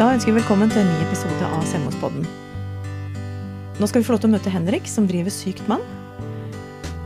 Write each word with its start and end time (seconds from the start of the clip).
Da 0.00 0.06
ønsker 0.14 0.32
vi 0.32 0.38
velkommen 0.38 0.70
til 0.72 0.80
en 0.80 0.86
ny 0.88 1.02
episode 1.04 1.44
av 1.44 1.60
Selvmordspodden. 1.68 2.22
Nå 3.76 3.88
skal 3.90 4.00
vi 4.00 4.06
få 4.06 4.14
lov 4.14 4.22
til 4.22 4.30
å 4.30 4.32
møte 4.32 4.52
Henrik, 4.54 4.86
som 4.88 5.04
driver 5.04 5.34
Sykt 5.34 5.66
mann. 5.68 5.82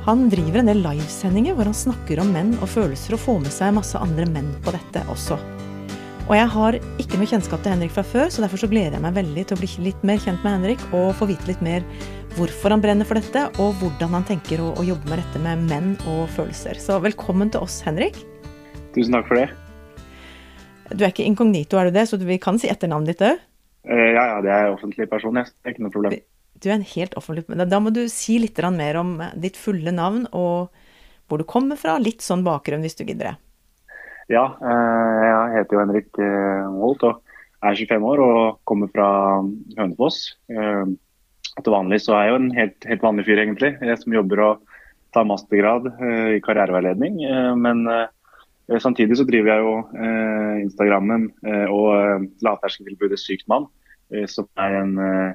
Han 0.05 0.29
driver 0.31 0.61
en 0.61 0.71
del 0.71 0.79
livesendinger 0.85 1.57
hvor 1.59 1.67
han 1.67 1.75
snakker 1.75 2.23
om 2.23 2.31
menn 2.31 2.53
og 2.61 2.71
følelser, 2.71 3.17
og 3.17 3.23
får 3.25 3.41
med 3.43 3.55
seg 3.57 3.75
masse 3.75 3.99
andre 3.99 4.29
menn 4.31 4.53
på 4.63 4.77
dette 4.77 5.03
også. 5.11 5.41
Og 6.29 6.37
jeg 6.39 6.53
har 6.55 6.79
ikke 7.03 7.19
noe 7.19 7.33
kjennskap 7.33 7.67
til 7.67 7.75
Henrik 7.75 7.97
fra 7.97 8.07
før, 8.07 8.31
så 8.31 8.47
derfor 8.47 8.63
så 8.63 8.71
gleder 8.71 8.95
jeg 8.95 9.07
meg 9.09 9.19
veldig 9.19 9.47
til 9.49 9.59
å 9.59 9.63
bli 9.65 9.89
litt 9.89 10.07
mer 10.07 10.23
kjent 10.23 10.47
med 10.47 10.55
Henrik 10.61 10.87
og 10.93 11.11
få 11.19 11.27
vite 11.33 11.51
litt 11.51 11.67
mer 11.67 11.83
hvorfor 12.39 12.77
han 12.77 12.87
brenner 12.87 13.11
for 13.11 13.19
dette, 13.19 13.49
og 13.59 13.75
hvordan 13.83 14.21
han 14.21 14.31
tenker 14.31 14.63
å, 14.63 14.71
å 14.79 14.87
jobbe 14.87 15.11
med 15.11 15.19
dette 15.25 15.43
med 15.43 15.67
menn 15.67 15.93
og 16.15 16.31
følelser. 16.39 16.79
Så 16.79 17.03
velkommen 17.03 17.51
til 17.51 17.67
oss, 17.67 17.83
Henrik. 17.83 18.23
Tusen 18.95 19.19
takk 19.19 19.27
for 19.27 19.43
det. 19.43 19.51
Du 20.93 21.01
er 21.01 21.11
ikke 21.11 21.25
inkognito, 21.25 21.79
er 21.79 21.89
du 21.89 21.97
det? 21.97 22.07
Så 22.11 22.19
vi 22.21 22.39
kan 22.43 22.59
si 22.61 22.69
etternavnet 22.71 23.15
ditt 23.15 23.25
òg? 23.25 23.41
Uh, 23.89 24.11
ja, 24.13 24.25
ja, 24.35 24.39
det 24.45 24.53
er 24.53 24.73
offentlig 24.73 25.09
person. 25.11 25.37
Jeg. 25.41 25.53
Det 25.53 25.71
er 25.71 25.77
ikke 25.77 25.87
noe 25.87 25.95
problem. 25.95 26.17
Du 26.63 26.69
er 26.71 26.77
en 26.77 26.87
helt 26.87 27.17
offentlig 27.19 27.67
Da 27.69 27.81
må 27.83 27.91
du 27.93 28.05
si 28.09 28.39
litt 28.41 28.61
mer 28.73 28.97
om 29.01 29.17
ditt 29.35 29.57
fulle 29.59 29.93
navn 29.93 30.29
og 30.33 30.71
hvor 31.29 31.41
du 31.41 31.45
kommer 31.49 31.81
fra. 31.81 31.97
Litt 31.99 32.23
sånn 32.23 32.45
bakgrunn, 32.45 32.85
hvis 32.85 32.97
du 32.97 33.05
gidder 33.05 33.33
det. 33.33 33.37
Ja, 34.33 34.45
uh, 34.61 35.25
jeg 35.25 35.57
heter 35.59 35.77
jo 35.77 35.83
Henrik 35.83 36.21
Holt 36.81 37.05
og 37.05 37.21
er 37.65 37.77
25 37.81 38.05
år 38.05 38.21
og 38.21 38.61
kommer 38.69 38.91
fra 38.93 39.09
Hønefoss. 39.79 40.37
Til 40.49 41.71
vanlig 41.73 42.01
så 42.05 42.17
er 42.17 42.27
jeg 42.27 42.33
jo 42.33 42.39
en 42.41 42.51
helt, 42.57 42.87
helt 42.91 43.05
vanlig 43.05 43.25
fyr, 43.25 43.41
egentlig. 43.41 43.71
Jeg 43.81 44.01
som 44.01 44.17
jobber 44.17 44.43
og 44.45 44.81
tar 45.17 45.25
mastergrad 45.29 45.87
i 46.35 46.41
karriereveiledning. 46.45 47.23
men 47.57 47.87
Eh, 47.89 48.09
samtidig 48.81 49.19
så 49.19 49.27
driver 49.29 49.53
jeg 49.53 49.65
jo 49.65 49.73
eh, 50.01 50.61
Instagrammen 50.63 51.29
eh, 51.45 51.67
og 51.69 51.89
eh, 51.95 52.27
lavterskeltilbudet 52.47 53.21
Sykt 53.21 53.47
mann, 53.51 53.67
eh, 54.15 54.25
som 54.31 54.49
er 54.61 54.79
en, 54.81 54.95
eh, 54.99 55.35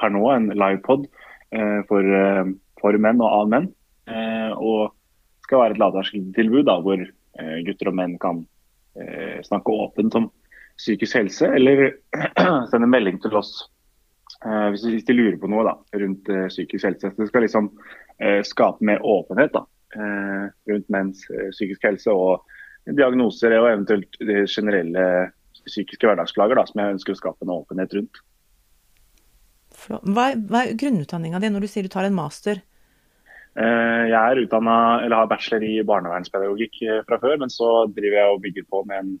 per 0.00 0.10
nå 0.10 0.24
en 0.32 0.48
livepod 0.50 1.06
eh, 1.54 1.80
for, 1.88 2.14
for, 2.80 2.98
menn 2.98 3.22
og 3.22 3.30
av 3.30 3.52
menn. 3.52 3.72
og 4.54 4.92
skal 5.46 5.60
være 5.60 5.74
et 5.74 5.80
lavterskeltilbud 5.80 6.68
hvor 6.84 7.00
gutter 7.64 7.88
og 7.88 7.94
menn 7.96 8.18
kan 8.20 8.42
snakke 9.46 9.72
åpent 9.72 10.14
om 10.18 10.26
psykisk 10.76 11.16
helse, 11.16 11.46
eller 11.46 11.94
sende 12.70 12.90
melding 12.90 13.16
til 13.22 13.36
oss 13.38 13.52
hvis, 14.44 14.84
hvis, 14.84 15.06
de 15.08 15.16
lurer 15.16 15.38
på 15.40 15.48
noe 15.48 15.64
da, 15.64 15.72
rundt 16.02 16.28
psykisk 16.50 16.84
helse. 16.84 17.12
Det 17.16 17.28
skal 17.30 17.46
liksom 17.46 17.70
skape 18.44 18.84
mer 18.84 19.00
åpenhet 19.00 19.54
da, 19.54 19.64
rundt 20.68 20.92
menns 20.92 21.24
psykisk 21.54 21.88
helse. 21.88 22.12
og 22.12 22.44
diagnoser 22.84 23.56
og 23.58 23.70
eventuelt 23.70 24.20
de 24.20 24.44
generelle 24.44 25.06
psykiske 25.64 26.04
hverdagsplager 26.04 26.58
da, 26.58 26.66
som 26.68 26.80
jeg 26.82 26.96
ønsker 26.98 27.14
å 27.14 27.18
skape 27.18 27.46
en 27.46 27.54
åpenhet 27.54 27.96
rundt. 27.96 28.22
Hva 29.84 30.30
er, 30.30 30.38
hva 30.38 30.62
er 30.62 30.78
grunnutdanninga 30.78 31.40
di 31.42 31.50
når 31.50 31.64
du 31.64 31.70
sier 31.70 31.86
du 31.86 31.92
tar 31.92 32.06
en 32.06 32.16
master? 32.16 32.60
Eh, 33.54 34.04
jeg 34.10 34.18
er 34.18 34.40
eller 34.44 35.16
har 35.16 35.30
bachelor 35.30 35.66
i 35.66 35.82
barnevernspedagogikk 35.86 36.80
eh, 36.82 37.02
fra 37.06 37.18
før, 37.22 37.36
men 37.42 37.52
så 37.52 37.86
driver 37.90 38.18
jeg 38.18 38.32
og 38.32 38.42
bygger 38.42 38.66
på 38.70 38.82
med 38.88 39.00
en 39.00 39.12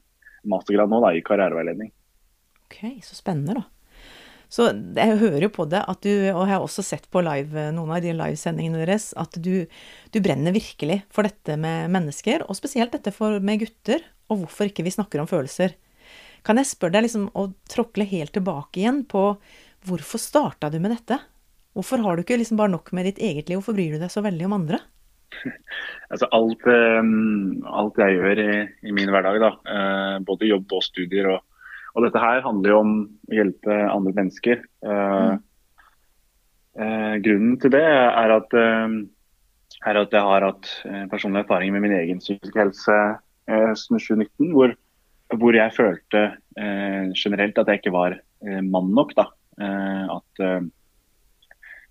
mastergrad 0.50 0.90
nå 0.90 1.00
da, 1.04 1.12
i 1.14 1.22
karriereveiledning. 1.24 1.92
Ok, 2.66 2.78
Så 3.06 3.16
spennende, 3.16 3.60
da. 3.60 3.73
Så 4.54 4.68
jeg 4.70 5.18
hører 5.18 5.48
jo 5.48 5.50
på 5.50 5.66
det 5.66 5.80
at 5.82 6.04
du, 6.04 6.10
og 6.30 6.44
jeg 6.44 6.52
har 6.52 6.62
også 6.62 6.84
sett 6.86 7.08
på 7.10 7.22
live, 7.26 7.70
noen 7.74 7.90
av 7.96 8.04
de 8.04 8.12
livesendingene 8.14 8.84
deres, 8.84 9.08
at 9.18 9.34
du, 9.42 9.64
du, 10.14 10.18
brenner 10.22 10.54
virkelig 10.54 11.00
for 11.14 11.26
dette 11.26 11.56
med 11.58 11.90
mennesker, 11.94 12.44
og 12.46 12.54
spesielt 12.54 12.94
dette 12.94 13.10
for, 13.14 13.40
med 13.42 13.64
gutter, 13.64 14.04
og 14.30 14.44
hvorfor 14.44 14.70
ikke 14.70 14.84
vi 14.86 14.94
snakker 14.94 15.22
om 15.22 15.30
følelser. 15.30 15.74
Kan 16.46 16.60
jeg 16.60 16.70
spørre 16.70 16.98
deg 16.98 17.08
liksom 17.08 17.30
å 17.34 17.48
tråkle 17.72 18.06
helt 18.06 18.34
tilbake 18.36 18.82
igjen 18.82 19.02
på 19.10 19.32
hvorfor 19.88 20.22
starta 20.22 20.70
du 20.70 20.78
med 20.78 20.94
dette? 20.94 21.18
Hvorfor 21.74 22.04
har 22.04 22.14
du 22.14 22.22
ikke 22.22 22.38
liksom 22.38 22.60
bare 22.60 22.76
nok 22.76 22.92
med 22.94 23.08
ditt 23.10 23.18
eget 23.18 23.50
liv, 23.50 23.58
hvorfor 23.58 23.74
bryr 23.74 23.96
du 23.96 24.04
deg 24.04 24.12
så 24.12 24.22
veldig 24.24 24.50
om 24.50 24.60
andre? 24.60 24.82
Altså 26.12 26.28
alt, 26.36 26.60
um, 26.68 27.64
alt 27.66 27.96
jeg 27.98 28.14
gjør 28.20 28.38
i, 28.38 28.50
i 28.86 28.92
min 28.94 29.10
hverdag, 29.10 29.40
da, 29.42 29.48
uh, 29.66 30.16
både 30.22 30.46
jobb 30.46 30.74
og 30.76 30.84
studier 30.84 31.26
og 31.32 31.40
og 31.94 32.02
dette 32.02 32.20
her 32.20 32.42
handler 32.42 32.72
jo 32.72 32.78
om 32.82 32.94
å 33.30 33.36
hjelpe 33.36 33.74
andre 33.86 34.14
mennesker. 34.16 34.62
Uh, 34.82 35.36
uh, 36.78 37.14
grunnen 37.22 37.58
til 37.62 37.74
det 37.74 37.84
er 37.86 38.34
at, 38.34 38.56
uh, 38.58 38.96
er 39.86 40.00
at 40.00 40.16
jeg 40.16 40.28
har 40.28 40.48
hatt 40.48 40.70
personlig 41.12 41.44
erfaring 41.44 41.74
med 41.74 41.84
min 41.86 41.94
egen 42.00 42.22
psykiske 42.22 42.58
helse 42.60 42.98
siden 43.44 44.00
2019, 44.00 44.54
hvor, 44.56 44.72
hvor, 45.36 45.52
jeg 45.52 45.74
følte 45.76 46.22
generelt 47.18 47.58
at 47.60 47.68
jeg 47.68 47.82
ikke 47.82 47.92
var 47.92 48.14
mann 48.64 48.88
nok. 48.96 49.12
Da. 49.18 49.26
at 49.60 50.42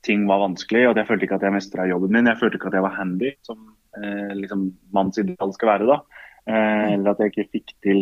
ting 0.08 0.24
var 0.26 0.42
vanskelig, 0.42 0.88
og 0.90 0.98
jeg 0.98 1.08
følte 1.12 1.28
ikke 1.28 1.38
at 1.38 1.46
jeg 1.46 1.54
mestra 1.54 1.86
jobben 1.92 2.16
min. 2.16 2.32
Jeg 2.32 2.40
følte 2.40 2.58
ikke 2.58 2.72
at 2.72 2.80
jeg 2.80 2.86
var 2.88 2.98
handy, 2.98 3.30
som 3.46 3.62
liksom 4.40 4.66
manns 4.96 5.22
ideal 5.22 5.54
skal 5.54 5.74
være. 5.76 5.92
da. 5.92 6.00
eller 6.96 7.14
at 7.14 7.22
jeg 7.22 7.36
ikke 7.36 7.50
fikk 7.60 7.76
til 7.86 8.02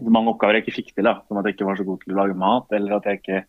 mange 0.00 0.32
oppgaver 0.32 0.58
jeg 0.58 0.64
ikke 0.66 0.78
fikk 0.80 0.94
til. 0.94 1.06
da, 1.08 1.18
Som 1.26 1.38
at 1.38 1.48
jeg 1.48 1.56
ikke 1.56 1.68
var 1.68 1.78
så 1.78 1.86
god 1.86 2.02
til 2.02 2.14
å 2.14 2.20
lage 2.20 2.38
mat. 2.38 2.66
eller 2.72 2.96
at 2.96 3.06
Jeg 3.06 3.20
ikke, 3.20 3.44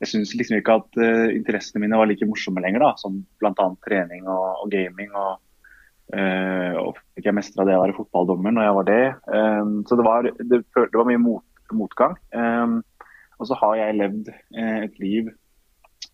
jeg 0.00 0.08
syns 0.08 0.34
liksom 0.34 0.58
ikke 0.58 0.78
at 0.80 1.00
uh, 1.00 1.28
interessene 1.34 1.82
mine 1.82 1.98
var 1.98 2.06
like 2.06 2.26
morsomme 2.26 2.62
lenger. 2.62 2.80
da, 2.80 2.92
Som 2.96 3.24
bl.a. 3.40 3.68
trening 3.86 4.28
og, 4.28 4.64
og, 4.64 4.70
gaming. 4.70 5.10
og 5.14 5.40
uh, 6.14 6.74
og 6.80 6.96
fikk 7.16 7.26
jeg 7.30 7.36
mestra 7.36 7.66
det 7.66 7.76
å 7.76 7.82
være 7.84 7.98
fotballdommer 7.98 8.54
når 8.54 8.68
jeg 8.68 8.78
var 8.78 8.88
det. 8.88 9.02
Um, 9.26 9.74
så 9.88 9.98
det 9.98 10.06
var, 10.06 10.30
det, 10.38 10.62
det 10.62 10.96
var 10.96 11.10
mye 11.10 11.22
mot, 11.22 11.44
motgang. 11.72 12.16
Um, 12.34 12.80
og 13.40 13.48
så 13.48 13.56
har 13.56 13.76
jeg 13.80 14.00
levd 14.00 14.30
uh, 14.30 14.80
et 14.86 14.98
liv 15.02 15.30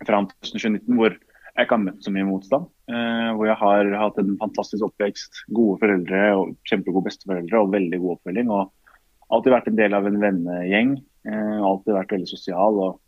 fram 0.06 0.28
til 0.28 0.52
2019 0.56 0.98
hvor 0.98 1.14
jeg 1.16 1.64
ikke 1.64 1.76
har 1.78 1.86
møtt 1.86 2.04
så 2.04 2.12
mye 2.12 2.26
motstand. 2.28 2.66
Uh, 2.92 3.32
hvor 3.36 3.48
jeg 3.48 3.56
har 3.60 3.92
hatt 3.96 4.18
en 4.20 4.34
fantastisk 4.40 4.84
oppvekst, 4.88 5.44
gode 5.56 5.80
foreldre 5.80 6.24
og 6.36 6.56
kjempegode 6.68 7.08
besteforeldre 7.08 7.62
og 7.62 7.72
veldig 7.72 8.00
god 8.02 8.18
oppfølging. 8.18 8.52
og 8.52 8.72
alltid 9.32 9.54
vært 9.54 9.70
en 9.70 9.78
del 9.78 9.96
av 9.96 10.06
en 10.08 10.20
vennegjeng. 10.22 10.96
Eh, 11.26 11.58
alltid 11.70 11.96
vært 11.96 12.14
veldig 12.16 12.30
sosial 12.30 12.80
og, 12.82 12.98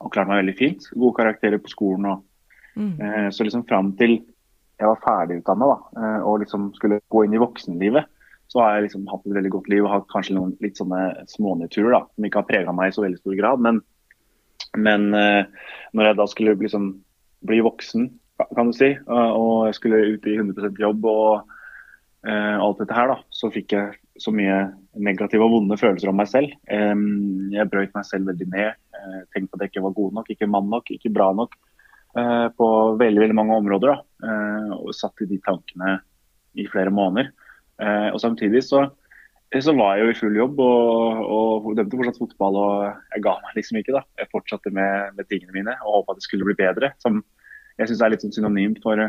og 0.00 0.12
klart 0.14 0.30
meg 0.30 0.42
veldig 0.42 0.58
fint. 0.58 0.88
Gode 0.94 1.18
karakterer 1.18 1.62
på 1.62 1.72
skolen. 1.72 2.08
Og, 2.12 2.24
mm. 2.76 2.92
eh, 2.98 3.28
så 3.34 3.46
liksom 3.46 3.66
fram 3.68 3.94
til 4.00 4.20
jeg 4.82 4.90
var 4.90 5.02
ferdigutdanna 5.04 5.68
eh, 6.00 6.20
og 6.26 6.40
liksom 6.42 6.72
skulle 6.74 7.02
gå 7.12 7.24
inn 7.24 7.36
i 7.36 7.40
voksenlivet, 7.42 8.08
så 8.50 8.60
har 8.60 8.76
jeg 8.76 8.88
liksom 8.88 9.06
hatt 9.08 9.28
et 9.28 9.36
veldig 9.36 9.52
godt 9.54 9.68
liv 9.70 9.84
og 9.84 9.92
hatt 9.92 10.08
kanskje 10.10 10.34
noen 10.36 10.56
litt 10.64 10.80
sånne 10.80 11.26
smånedturer 11.30 11.94
da, 11.94 12.02
som 12.10 12.26
ikke 12.26 12.42
har 12.42 12.48
prega 12.48 12.74
meg 12.76 12.90
i 12.90 12.96
så 12.96 13.04
veldig 13.04 13.20
stor 13.20 13.36
grad. 13.38 13.62
Men, 13.64 13.78
men 14.76 15.06
eh, 15.16 15.70
når 15.94 16.10
jeg 16.10 16.18
da 16.18 16.26
skulle 16.32 16.58
liksom 16.60 16.90
bli 17.46 17.62
voksen, 17.64 18.10
kan 18.56 18.70
du 18.70 18.74
si, 18.74 18.88
og 19.06 19.68
jeg 19.68 19.76
skulle 19.76 20.02
ut 20.16 20.26
i 20.26 20.34
100% 20.34 20.78
jobb 20.82 21.04
og 21.06 21.44
uh, 22.26 22.56
alt 22.58 22.80
dette 22.80 22.96
her, 22.96 23.12
da, 23.12 23.16
så 23.30 23.50
fikk 23.54 23.74
jeg 23.76 23.92
så 24.18 24.32
mye 24.34 24.56
negative 25.00 25.44
og 25.46 25.54
vonde 25.54 25.78
følelser 25.80 26.10
om 26.10 26.18
meg 26.20 26.28
selv. 26.30 26.52
Jeg 26.68 27.68
brøyt 27.72 27.94
meg 27.96 28.06
selv 28.08 28.30
veldig 28.30 28.48
ned. 28.52 28.80
Uh, 28.92 29.20
tenkte 29.34 29.56
at 29.56 29.64
jeg 29.64 29.72
ikke 29.72 29.84
var 29.86 29.94
god 29.96 30.16
nok, 30.18 30.32
ikke 30.32 30.50
mann 30.50 30.68
nok, 30.72 30.90
ikke 30.92 31.12
bra 31.14 31.30
nok. 31.36 31.56
Uh, 32.12 32.48
på 32.52 32.66
veldig 33.00 33.22
veldig 33.24 33.36
mange 33.38 33.60
områder. 33.62 33.94
Da. 33.94 34.32
og 34.76 34.92
satt 34.96 35.24
i 35.24 35.30
de 35.30 35.38
tankene 35.42 36.00
i 36.60 36.66
flere 36.68 36.92
måneder. 36.92 37.30
og 38.12 38.20
samtidig 38.20 38.60
så, 38.62 38.84
så, 39.48 39.72
var 39.72 39.96
jeg 39.96 40.04
jo 40.04 40.10
i 40.12 40.18
full 40.18 40.36
jobb 40.36 40.60
og, 40.60 41.22
og 41.64 41.76
dømte 41.76 41.96
fortsatt 41.96 42.20
fotball. 42.20 42.58
Og 42.60 43.14
jeg 43.14 43.24
ga 43.24 43.36
meg 43.40 43.56
liksom 43.56 43.80
ikke. 43.80 43.96
da. 43.96 44.04
Jeg 44.20 44.30
fortsatte 44.30 44.70
med, 44.70 45.16
med 45.16 45.28
tingene 45.30 45.56
mine 45.56 45.76
og 45.80 46.02
håpa 46.02 46.18
det 46.18 46.26
skulle 46.26 46.46
bli 46.46 46.58
bedre. 46.60 46.92
Som 47.00 47.22
jeg 47.80 47.88
syns 47.88 48.04
er 48.04 48.12
litt 48.12 48.26
sånn 48.26 48.36
synonymt 48.36 48.82
for 48.84 49.00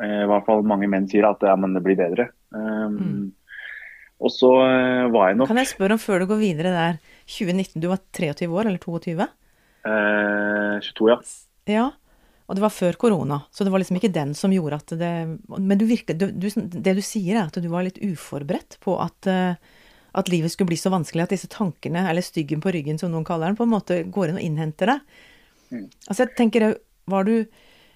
i 0.00 0.24
hvert 0.28 0.46
fall 0.46 0.62
mange 0.64 0.88
menn 0.88 1.08
sier 1.08 1.26
at 1.28 1.42
ja, 1.44 1.56
men 1.60 1.74
det 1.76 1.82
blir 1.84 1.98
bedre. 1.98 2.30
Mm. 2.52 3.32
Og 4.20 4.32
så 4.34 4.50
uh, 4.52 5.08
var 5.12 5.30
jeg 5.30 5.40
nok 5.40 5.48
Kan 5.48 5.60
jeg 5.62 5.70
spørre 5.72 5.96
om 5.96 6.02
før 6.02 6.22
du 6.22 6.28
går 6.30 6.42
videre 6.42 6.74
der, 6.74 6.98
2019, 7.30 7.80
du 7.80 7.88
var 7.88 8.02
23 8.16 8.50
år 8.50 8.68
eller 8.68 8.82
22? 8.82 9.28
Uh, 9.86 10.76
22, 10.84 11.08
ja. 11.08 11.18
Ja, 11.70 11.86
og 12.50 12.58
det 12.58 12.64
var 12.64 12.74
før 12.74 12.98
korona, 13.00 13.40
så 13.54 13.64
det 13.64 13.72
var 13.72 13.80
liksom 13.80 14.00
ikke 14.00 14.12
den 14.12 14.34
som 14.36 14.52
gjorde 14.52 14.80
at 14.80 14.92
det 14.98 15.12
Men 15.54 15.78
du 15.78 15.86
virker, 15.88 16.18
du, 16.18 16.28
du, 16.34 16.48
det 16.50 16.96
du 16.98 17.02
sier 17.04 17.38
er 17.38 17.46
at 17.46 17.56
du 17.56 17.68
var 17.72 17.86
litt 17.86 18.00
uforberedt 18.02 18.80
på 18.84 18.98
at, 19.00 19.30
uh, 19.30 19.56
at 20.12 20.32
livet 20.32 20.52
skulle 20.52 20.72
bli 20.72 20.80
så 20.80 20.92
vanskelig 20.92 21.24
at 21.24 21.34
disse 21.36 21.50
tankene, 21.52 22.04
eller 22.10 22.26
styggen 22.26 22.60
på 22.60 22.74
ryggen 22.76 23.00
som 23.00 23.14
noen 23.14 23.26
kaller 23.28 23.48
den, 23.48 23.60
på 23.60 23.68
en 23.68 23.74
måte 23.76 24.02
går 24.04 24.32
inn 24.32 24.40
og 24.40 24.46
innhenter 24.46 24.94
deg. 24.94 25.18
Mm. 25.70 25.86
Altså 26.10 26.24
jeg 26.24 26.36
tenker, 26.36 26.72
var 27.08 27.28
du 27.28 27.36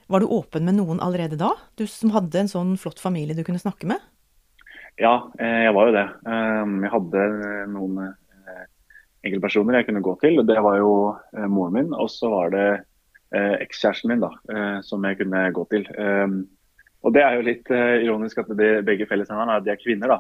var 0.06 0.20
du 0.20 0.28
åpen 0.28 0.66
med 0.69 0.76
noen 0.76 1.00
allerede 1.00 1.38
da? 1.40 1.54
Du 1.81 1.87
som 1.88 2.12
hadde 2.12 2.43
en 2.43 2.50
sånn 2.50 2.75
flott 2.81 3.00
familie 3.00 3.37
du 3.37 3.44
kunne 3.46 3.62
snakke 3.62 3.88
med? 3.88 4.02
Ja, 5.00 5.14
eh, 5.43 5.64
jeg 5.67 5.75
var 5.75 5.88
jo 5.88 5.94
det. 5.94 6.05
Um, 6.23 6.75
jeg 6.85 6.93
hadde 6.93 7.23
noen 7.73 8.00
eh, 8.05 8.67
enkeltpersoner 9.26 9.81
jeg 9.81 9.88
kunne 9.88 10.02
gå 10.06 10.14
til. 10.23 10.43
Det 10.46 10.58
var 10.62 10.79
jo 10.79 10.93
eh, 11.35 11.46
moren 11.50 11.75
min, 11.75 11.94
og 11.99 12.11
så 12.12 12.31
var 12.32 12.55
det 12.55 12.67
ekskjæresten 13.35 14.12
min 14.12 14.20
da, 14.23 14.29
som 14.87 15.02
jeg 15.02 15.17
kunne 15.19 15.41
gå 15.56 15.62
til. 15.73 15.88
Um, 15.99 16.37
og 17.02 17.17
Det 17.17 17.23
er 17.25 17.32
jo 17.35 17.46
litt 17.49 17.70
ironisk 17.75 18.38
at 18.38 18.52
de, 18.55 18.69
begge 18.87 19.08
fellesnevnerne 19.11 19.56
er 19.56 19.58
at 19.58 19.64
de 19.67 19.73
er 19.73 19.81
kvinner. 19.81 20.12
da. 20.12 20.19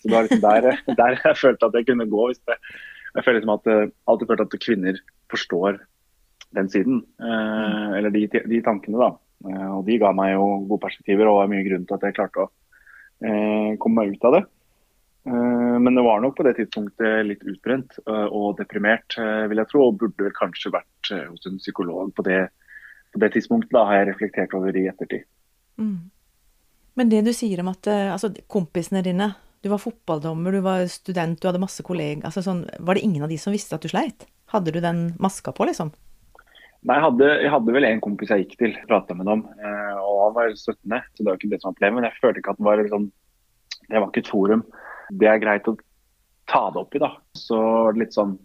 Så 0.00 0.08
det 0.08 0.14
var 0.14 0.24
liksom 0.24 0.40
der, 0.46 0.78
der 1.02 1.18
jeg 1.18 1.36
følte 1.36 1.68
at 1.68 1.76
jeg 1.76 1.88
kunne 1.90 2.06
gå 2.08 2.24
hvis 2.30 2.40
det 2.48 2.56
Jeg 3.18 3.26
føler 3.26 3.38
liksom 3.42 3.52
at 3.58 3.92
alltid 4.08 4.30
følt 4.30 4.44
at 4.46 4.56
kvinner 4.64 5.02
forstår 5.28 5.82
den 6.56 6.72
siden. 6.72 7.02
Uh, 7.20 7.92
eller 7.98 8.16
de, 8.16 8.24
de, 8.32 8.62
tankene, 8.64 9.04
da. 9.04 9.10
Og 9.76 9.84
de 9.84 10.00
ga 10.00 10.14
meg 10.16 10.32
jo 10.32 10.48
gode 10.64 10.80
perspektiver 10.86 11.28
og 11.28 11.42
var 11.42 11.52
mye 11.52 11.66
grunn 11.68 11.84
til 11.84 11.98
at 11.98 12.08
jeg 12.08 12.16
klarte 12.16 12.46
å 12.46 12.50
komme 13.20 14.00
meg 14.00 14.14
ut 14.16 14.24
av 14.28 14.34
det. 14.36 14.42
Men 15.30 15.94
det 15.96 16.04
var 16.06 16.22
nok 16.24 16.38
på 16.38 16.44
det 16.46 16.54
tidspunktet 16.56 17.26
litt 17.28 17.42
utbrent 17.44 17.98
og 18.06 18.56
deprimert, 18.58 19.16
vil 19.50 19.60
jeg 19.60 19.70
tro. 19.70 19.84
Og 19.88 19.98
burde 20.00 20.24
vel 20.24 20.34
kanskje 20.38 20.72
vært 20.72 21.12
hos 21.28 21.46
en 21.50 21.60
psykolog 21.60 22.14
på 22.16 22.24
det, 22.26 22.40
på 23.12 23.20
det 23.20 23.32
tidspunktet. 23.36 23.74
Da 23.76 23.84
har 23.88 24.00
jeg 24.00 24.08
reflektert 24.14 24.56
over 24.56 24.72
i 24.72 24.86
ettertid. 24.90 25.28
Mm. 25.76 26.08
Men 26.98 27.12
det 27.12 27.20
du 27.28 27.32
sier 27.36 27.60
om 27.62 27.70
at 27.72 27.86
altså, 27.92 28.32
kompisene 28.50 29.04
dine 29.06 29.30
du 29.60 29.68
var 29.68 29.82
fotballdommer, 29.82 30.56
du 30.56 30.64
var 30.64 30.86
student, 30.88 31.36
du 31.36 31.44
hadde 31.44 31.60
masse 31.60 31.84
kollegaer. 31.84 32.24
Altså, 32.24 32.40
sånn, 32.46 32.64
var 32.80 32.96
det 32.96 33.04
ingen 33.04 33.26
av 33.26 33.28
de 33.28 33.36
som 33.40 33.52
visste 33.52 33.76
at 33.76 33.84
du 33.84 33.92
sleit? 33.92 34.24
Hadde 34.54 34.72
du 34.72 34.80
den 34.80 35.10
maska 35.20 35.52
på, 35.52 35.68
liksom? 35.68 35.92
Nei, 36.80 36.96
jeg 36.96 37.04
hadde, 37.04 37.26
jeg 37.44 37.52
hadde 37.52 37.74
vel 37.76 37.86
en 37.86 38.00
kompis 38.00 38.30
jeg 38.32 38.46
gikk 38.46 38.54
til, 38.60 38.76
prata 38.88 39.16
med 39.16 39.28
dem, 39.28 39.42
eh, 39.60 39.96
og 40.00 40.20
han 40.24 40.36
var 40.38 40.54
støttende. 40.56 41.02
Så 41.12 41.22
det 41.22 41.28
var 41.28 41.38
ikke 41.40 41.50
det 41.52 41.60
som 41.60 41.70
var 41.70 41.76
problemet. 41.76 41.98
Men 41.98 42.08
jeg 42.08 42.20
følte 42.22 42.42
ikke 42.42 42.54
at 42.54 42.60
det 42.60 42.68
var 42.68 42.82
liksom 42.82 43.10
Det 43.90 43.98
var 43.98 44.08
ikke 44.08 44.22
et 44.22 44.30
forum. 44.30 44.64
Det 45.10 45.28
er 45.28 45.42
greit 45.42 45.68
å 45.68 45.76
ta 46.48 46.62
det 46.70 46.80
opp 46.80 46.94
i, 46.94 47.02
da. 47.02 47.10
Så 47.36 47.58
var 47.58 47.96
det 47.96 48.04
litt 48.04 48.16
sånn 48.16 48.36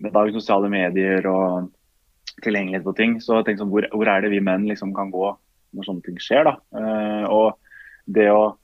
Med 0.00 0.14
dagens 0.14 0.38
sosiale 0.40 0.70
medier 0.70 1.26
og 1.30 1.70
tilgjengelighet 2.42 2.82
på 2.82 2.96
ting, 2.98 3.12
så 3.22 3.38
jeg 3.38 3.46
tenkte 3.46 3.62
sånn 3.62 3.70
hvor, 3.70 3.84
hvor 3.94 4.08
er 4.10 4.24
det 4.24 4.32
vi 4.32 4.40
menn 4.42 4.64
liksom 4.66 4.90
kan 4.96 5.12
gå 5.12 5.28
når 5.74 5.86
sånne 5.86 6.02
ting 6.02 6.16
skjer, 6.18 6.48
da. 6.48 6.54
Eh, 6.74 7.26
og 7.30 7.60
det 8.10 8.26
å 8.32 8.56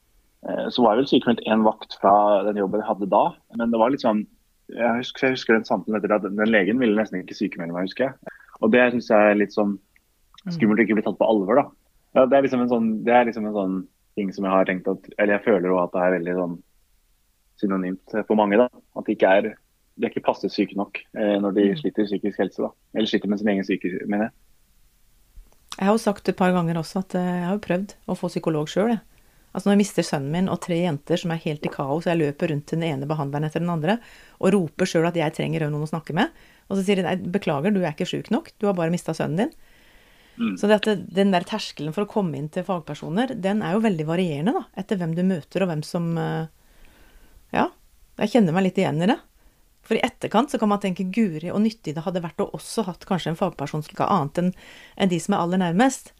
Eh, 0.49 0.69
så 0.73 0.82
var 0.82 0.94
jeg 0.94 1.03
vel 1.03 1.11
sykemeldt 1.11 1.43
én 1.53 1.65
vakt 1.67 1.97
fra 2.00 2.12
den 2.47 2.61
jobben 2.61 2.81
jeg 2.81 2.88
hadde 2.88 3.09
da. 3.12 3.25
Men 3.59 3.73
det 3.73 3.81
var 3.81 3.93
litt 3.93 4.05
sånn 4.05 4.25
Jeg 4.71 5.00
husker, 5.00 5.27
jeg 5.27 5.35
husker 5.35 5.56
den 5.56 5.67
samtalen 5.67 5.99
etter 5.99 6.12
at 6.15 6.23
den 6.23 6.53
legen 6.53 6.79
ville 6.79 6.94
nesten 6.94 7.25
ikke 7.25 7.35
sykemelde 7.35 7.75
meg, 7.75 7.88
husker 7.88 8.06
jeg. 8.06 8.30
Og 8.60 8.72
det 8.74 8.82
syns 8.92 9.10
jeg 9.12 9.30
er 9.30 9.38
litt 9.38 9.54
sånn 9.56 9.78
skummelt 10.48 10.82
å 10.82 10.84
ikke 10.84 10.98
bli 10.98 11.04
tatt 11.06 11.18
på 11.20 11.28
alvor, 11.28 11.60
da. 11.60 11.64
Ja, 12.16 12.26
det, 12.26 12.36
er 12.36 12.44
liksom 12.46 12.64
en 12.64 12.70
sånn, 12.72 12.90
det 13.06 13.14
er 13.14 13.26
liksom 13.28 13.46
en 13.46 13.56
sånn 13.56 13.80
ting 14.18 14.32
som 14.34 14.46
jeg 14.46 14.50
har 14.50 14.66
tenkt 14.66 14.88
at 14.90 15.04
Eller 15.14 15.36
jeg 15.36 15.44
føler 15.44 15.70
òg 15.70 15.84
at 15.84 15.92
det 15.94 16.00
er 16.02 16.14
veldig 16.16 16.36
sånn 16.40 16.56
synonymt 17.60 18.16
for 18.26 18.40
mange, 18.40 18.58
da. 18.60 18.66
At 18.98 19.06
de 19.06 19.14
ikke 19.14 19.34
er 19.40 19.50
de 20.00 20.08
er 20.08 20.14
ikke 20.14 20.24
passe 20.30 20.48
syke 20.52 20.76
nok 20.78 21.00
eh, 21.12 21.36
når 21.42 21.56
de 21.56 21.66
mm. 21.70 21.78
sliter 21.82 22.08
psykisk 22.08 22.40
helse. 22.40 22.62
da. 22.64 22.70
Eller 22.96 23.10
sliter 23.10 23.30
med 23.30 23.40
sin 23.40 23.50
egen 23.52 23.66
syke, 23.66 23.90
mener 24.06 24.28
jeg. 24.28 24.36
Jeg 25.76 25.86
har 25.86 25.94
jo 25.94 26.02
sagt 26.02 26.28
et 26.28 26.38
par 26.38 26.54
ganger 26.54 26.80
også 26.80 27.02
at 27.04 27.16
eh, 27.18 27.30
jeg 27.40 27.46
har 27.48 27.56
jo 27.58 27.64
prøvd 27.66 27.94
å 28.08 28.16
få 28.18 28.30
psykolog 28.32 28.70
sjøl, 28.70 28.94
jeg. 28.94 29.04
Altså 29.50 29.66
når 29.66 29.74
jeg 29.74 29.80
mister 29.80 30.06
sønnen 30.06 30.30
min 30.30 30.48
og 30.52 30.60
tre 30.62 30.76
jenter 30.78 31.18
som 31.18 31.32
er 31.34 31.40
helt 31.42 31.64
i 31.66 31.72
kaos, 31.72 32.04
og 32.04 32.10
jeg 32.12 32.20
løper 32.20 32.52
rundt 32.52 32.68
til 32.70 32.78
den 32.78 32.86
ene 32.86 33.08
behandleren 33.10 33.48
etter 33.48 33.62
den 33.62 33.72
andre 33.72 33.96
og 34.38 34.52
roper 34.54 34.86
sjøl 34.86 35.08
at 35.08 35.18
jeg 35.18 35.34
trenger 35.34 35.66
noen 35.66 35.88
å 35.88 35.90
snakke 35.90 36.14
med, 36.14 36.30
og 36.70 36.78
så 36.78 36.87
sier 36.87 37.00
de 37.00 37.06
nei, 37.08 37.17
beklager, 37.34 37.75
du 37.75 37.82
er 37.82 37.93
ikke 37.93 38.08
sjuk 38.08 38.31
nok, 38.31 38.52
du 38.62 38.69
har 38.69 38.76
bare 38.78 38.93
mista 38.94 39.14
sønnen 39.17 39.44
din. 39.44 39.52
Mm. 40.40 40.55
Så 40.56 40.70
det, 40.70 40.94
den 41.12 41.34
der 41.34 41.44
terskelen 41.44 41.93
for 41.93 42.06
å 42.06 42.11
komme 42.11 42.38
inn 42.38 42.46
til 42.52 42.64
fagpersoner, 42.64 43.34
den 43.43 43.64
er 43.67 43.75
jo 43.75 43.82
veldig 43.84 44.06
varierende, 44.08 44.55
da, 44.56 44.62
etter 44.81 45.00
hvem 45.00 45.17
du 45.19 45.25
møter 45.26 45.64
og 45.64 45.72
hvem 45.72 45.82
som 45.84 46.14
eh, 46.20 46.46
Ja, 47.52 47.67
jeg 48.22 48.32
kjenner 48.37 48.55
meg 48.56 48.69
litt 48.69 48.78
igjen 48.78 49.02
i 49.02 49.11
det. 49.11 49.19
For 49.84 49.99
i 49.99 50.05
etterkant 50.05 50.52
så 50.52 50.61
kan 50.61 50.70
man 50.70 50.81
tenke 50.81 51.08
guri 51.11 51.50
og 51.50 51.62
nyttig 51.64 51.96
det 51.96 52.05
hadde 52.05 52.22
vært 52.22 52.40
å 52.44 52.50
også 52.56 52.84
hatt 52.87 53.05
kanskje 53.08 53.32
en 53.32 53.38
fagperson 53.40 53.82
som 53.82 53.94
ikke 53.94 54.08
annet 54.12 54.40
enn 54.43 54.50
en 55.00 55.11
de 55.11 55.19
som 55.20 55.34
er 55.34 55.43
aller 55.43 55.62
nærmest. 55.62 56.12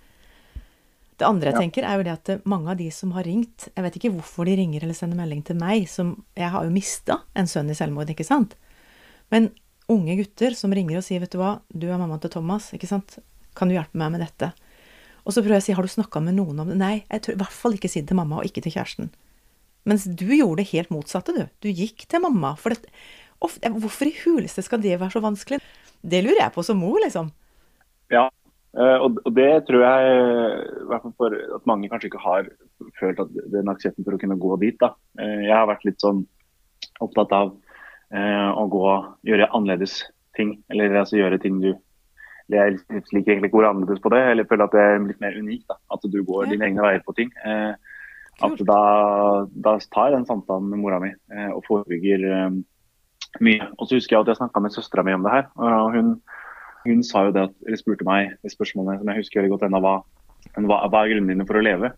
Det 1.21 1.29
andre 1.29 1.51
jeg 1.51 1.57
ja. 1.59 1.61
tenker, 1.61 1.85
er 1.85 2.01
jo 2.01 2.07
det 2.07 2.15
at 2.17 2.47
mange 2.49 2.73
av 2.73 2.79
de 2.81 2.87
som 2.97 3.11
har 3.13 3.27
ringt 3.29 3.67
Jeg 3.69 3.85
vet 3.85 3.97
ikke 3.99 4.13
hvorfor 4.15 4.49
de 4.49 4.55
ringer 4.57 4.87
eller 4.87 4.97
sender 4.97 5.19
melding 5.21 5.43
til 5.45 5.59
meg, 5.61 5.85
som 5.93 6.15
Jeg 6.39 6.49
har 6.55 6.65
jo 6.65 6.73
mista 6.73 7.21
en 7.37 7.51
sønn 7.51 7.69
i 7.69 7.77
selvmord, 7.77 8.09
ikke 8.09 8.25
sant? 8.25 8.57
Men 9.31 9.51
unge 9.93 10.17
gutter 10.21 10.57
som 10.57 10.73
ringer 10.75 11.01
og 11.01 11.07
sier 11.07 11.21
'Vet 11.21 11.35
du 11.35 11.39
hva, 11.41 11.61
du 11.73 11.89
er 11.89 11.99
mammaen 11.99 12.21
til 12.23 12.31
Thomas, 12.31 12.71
ikke 12.73 12.89
sant? 12.89 13.19
Kan 13.55 13.69
du 13.69 13.75
hjelpe 13.75 13.99
meg 13.99 14.13
med 14.13 14.21
dette?' 14.25 14.53
Og 15.27 15.35
så 15.35 15.43
prøver 15.43 15.61
jeg 15.61 15.63
å 15.63 15.67
si 15.67 15.73
'Har 15.73 15.83
du 15.83 15.93
snakka 15.93 16.23
med 16.23 16.35
noen 16.35 16.61
om 16.61 16.69
det?' 16.69 16.79
Nei, 16.79 17.05
jeg 17.11 17.23
tør 17.23 17.35
i 17.35 17.43
hvert 17.43 17.59
fall 17.61 17.75
ikke 17.75 17.91
si 17.91 18.01
det 18.01 18.09
til 18.09 18.17
mamma, 18.17 18.39
og 18.39 18.45
ikke 18.45 18.63
til 18.63 18.73
kjæresten. 18.73 19.11
Mens 19.85 20.05
du 20.05 20.27
gjorde 20.27 20.63
det 20.63 20.73
helt 20.73 20.91
motsatte, 20.91 21.33
du. 21.33 21.49
Du 21.61 21.69
gikk 21.69 22.07
til 22.09 22.21
mamma. 22.21 22.55
For 22.57 22.71
det, 22.71 22.87
ofte, 23.41 23.69
hvorfor 23.69 24.07
i 24.07 24.17
huleste 24.25 24.63
skal 24.63 24.81
det 24.81 25.01
være 25.01 25.13
så 25.13 25.21
vanskelig? 25.21 25.61
Det 26.03 26.23
lurer 26.23 26.45
jeg 26.45 26.53
på 26.53 26.65
som 26.65 26.77
mor, 26.77 26.99
liksom. 27.01 27.33
Ja, 28.11 28.29
Uh, 28.71 29.03
og, 29.03 29.17
det 29.35 29.67
tror 29.67 29.83
jeg 29.83 30.11
i 30.15 30.85
hvert 30.87 31.03
fall 31.03 31.15
for 31.19 31.35
at 31.35 31.65
mange 31.67 31.89
kanskje 31.91 32.07
ikke 32.07 32.23
har 32.23 32.47
følt 33.01 33.19
at 33.19 33.33
den 33.51 33.71
aksepten 33.73 34.07
for 34.07 34.15
å 34.15 34.21
kunne 34.21 34.39
gå 34.39 34.59
dit. 34.63 34.77
da. 34.79 34.93
Uh, 35.19 35.43
jeg 35.43 35.57
har 35.57 35.67
vært 35.67 35.87
litt 35.89 35.99
sånn 36.03 36.23
opptatt 37.03 37.35
av 37.35 37.51
å 38.11 38.65
gå 38.67 38.87
gjøre 39.29 39.47
annerledes 39.55 40.01
ting. 40.35 40.57
Eller 40.73 40.97
altså 40.99 41.21
gjøre 41.21 41.39
ting 41.39 41.61
du 41.63 41.71
Jeg 42.51 42.81
liker 42.91 43.37
egentlig 43.37 43.53
ikke 43.53 43.61
ordet 43.61 43.69
annerledes 43.71 44.03
på 44.03 44.11
det, 44.11 44.21
eller 44.33 44.49
føler 44.51 44.67
at 44.67 44.73
det 44.75 44.83
er 44.83 45.05
litt 45.05 45.21
mer 45.23 45.37
unikt. 45.39 45.69
da. 45.71 45.77
At 45.95 46.03
du 46.03 46.17
går 46.27 46.49
dine 46.51 46.67
egne 46.67 46.83
veier 46.83 47.05
på 47.07 47.15
ting. 47.15 47.31
at 47.47 48.65
da, 48.67 48.81
da, 49.55 49.77
tar 49.95 50.09
jeg 50.09 50.17
den 50.17 50.27
samtalen 50.27 50.67
med 50.73 50.83
mora 50.83 50.99
mi 50.99 51.13
og 51.55 51.63
forebygger 51.69 52.27
mye. 53.47 53.69
Og 53.79 53.87
så 53.87 54.01
husker 54.01 54.17
jeg 54.17 54.25
at 54.25 54.33
jeg 54.33 54.41
snakka 54.41 54.65
med 54.65 54.75
søstera 54.75 55.07
mi 55.07 55.15
om 55.15 55.23
det 55.23 55.37
her. 55.37 55.47
og 55.55 55.95
hun 55.95 56.11
hun 56.87 57.03
sa 57.05 57.27
jo 57.27 57.35
det 57.35 57.47
at, 57.49 57.57
eller 57.67 57.81
spurte 57.81 58.07
meg 58.09 58.37
det 58.41 58.53
spørsmålet 58.55 59.01
som 59.01 59.11
jeg 59.11 59.21
husker 59.21 59.41
veldig 59.41 59.53
godt 59.55 59.67
ennå, 59.69 59.81
hva, 59.85 59.97
hva, 60.57 60.79
hva 60.89 61.03
er 61.03 61.13
grunnen 61.13 61.33
dine 61.33 61.47
for 61.49 61.61
å 61.61 61.65
leve? 61.65 61.93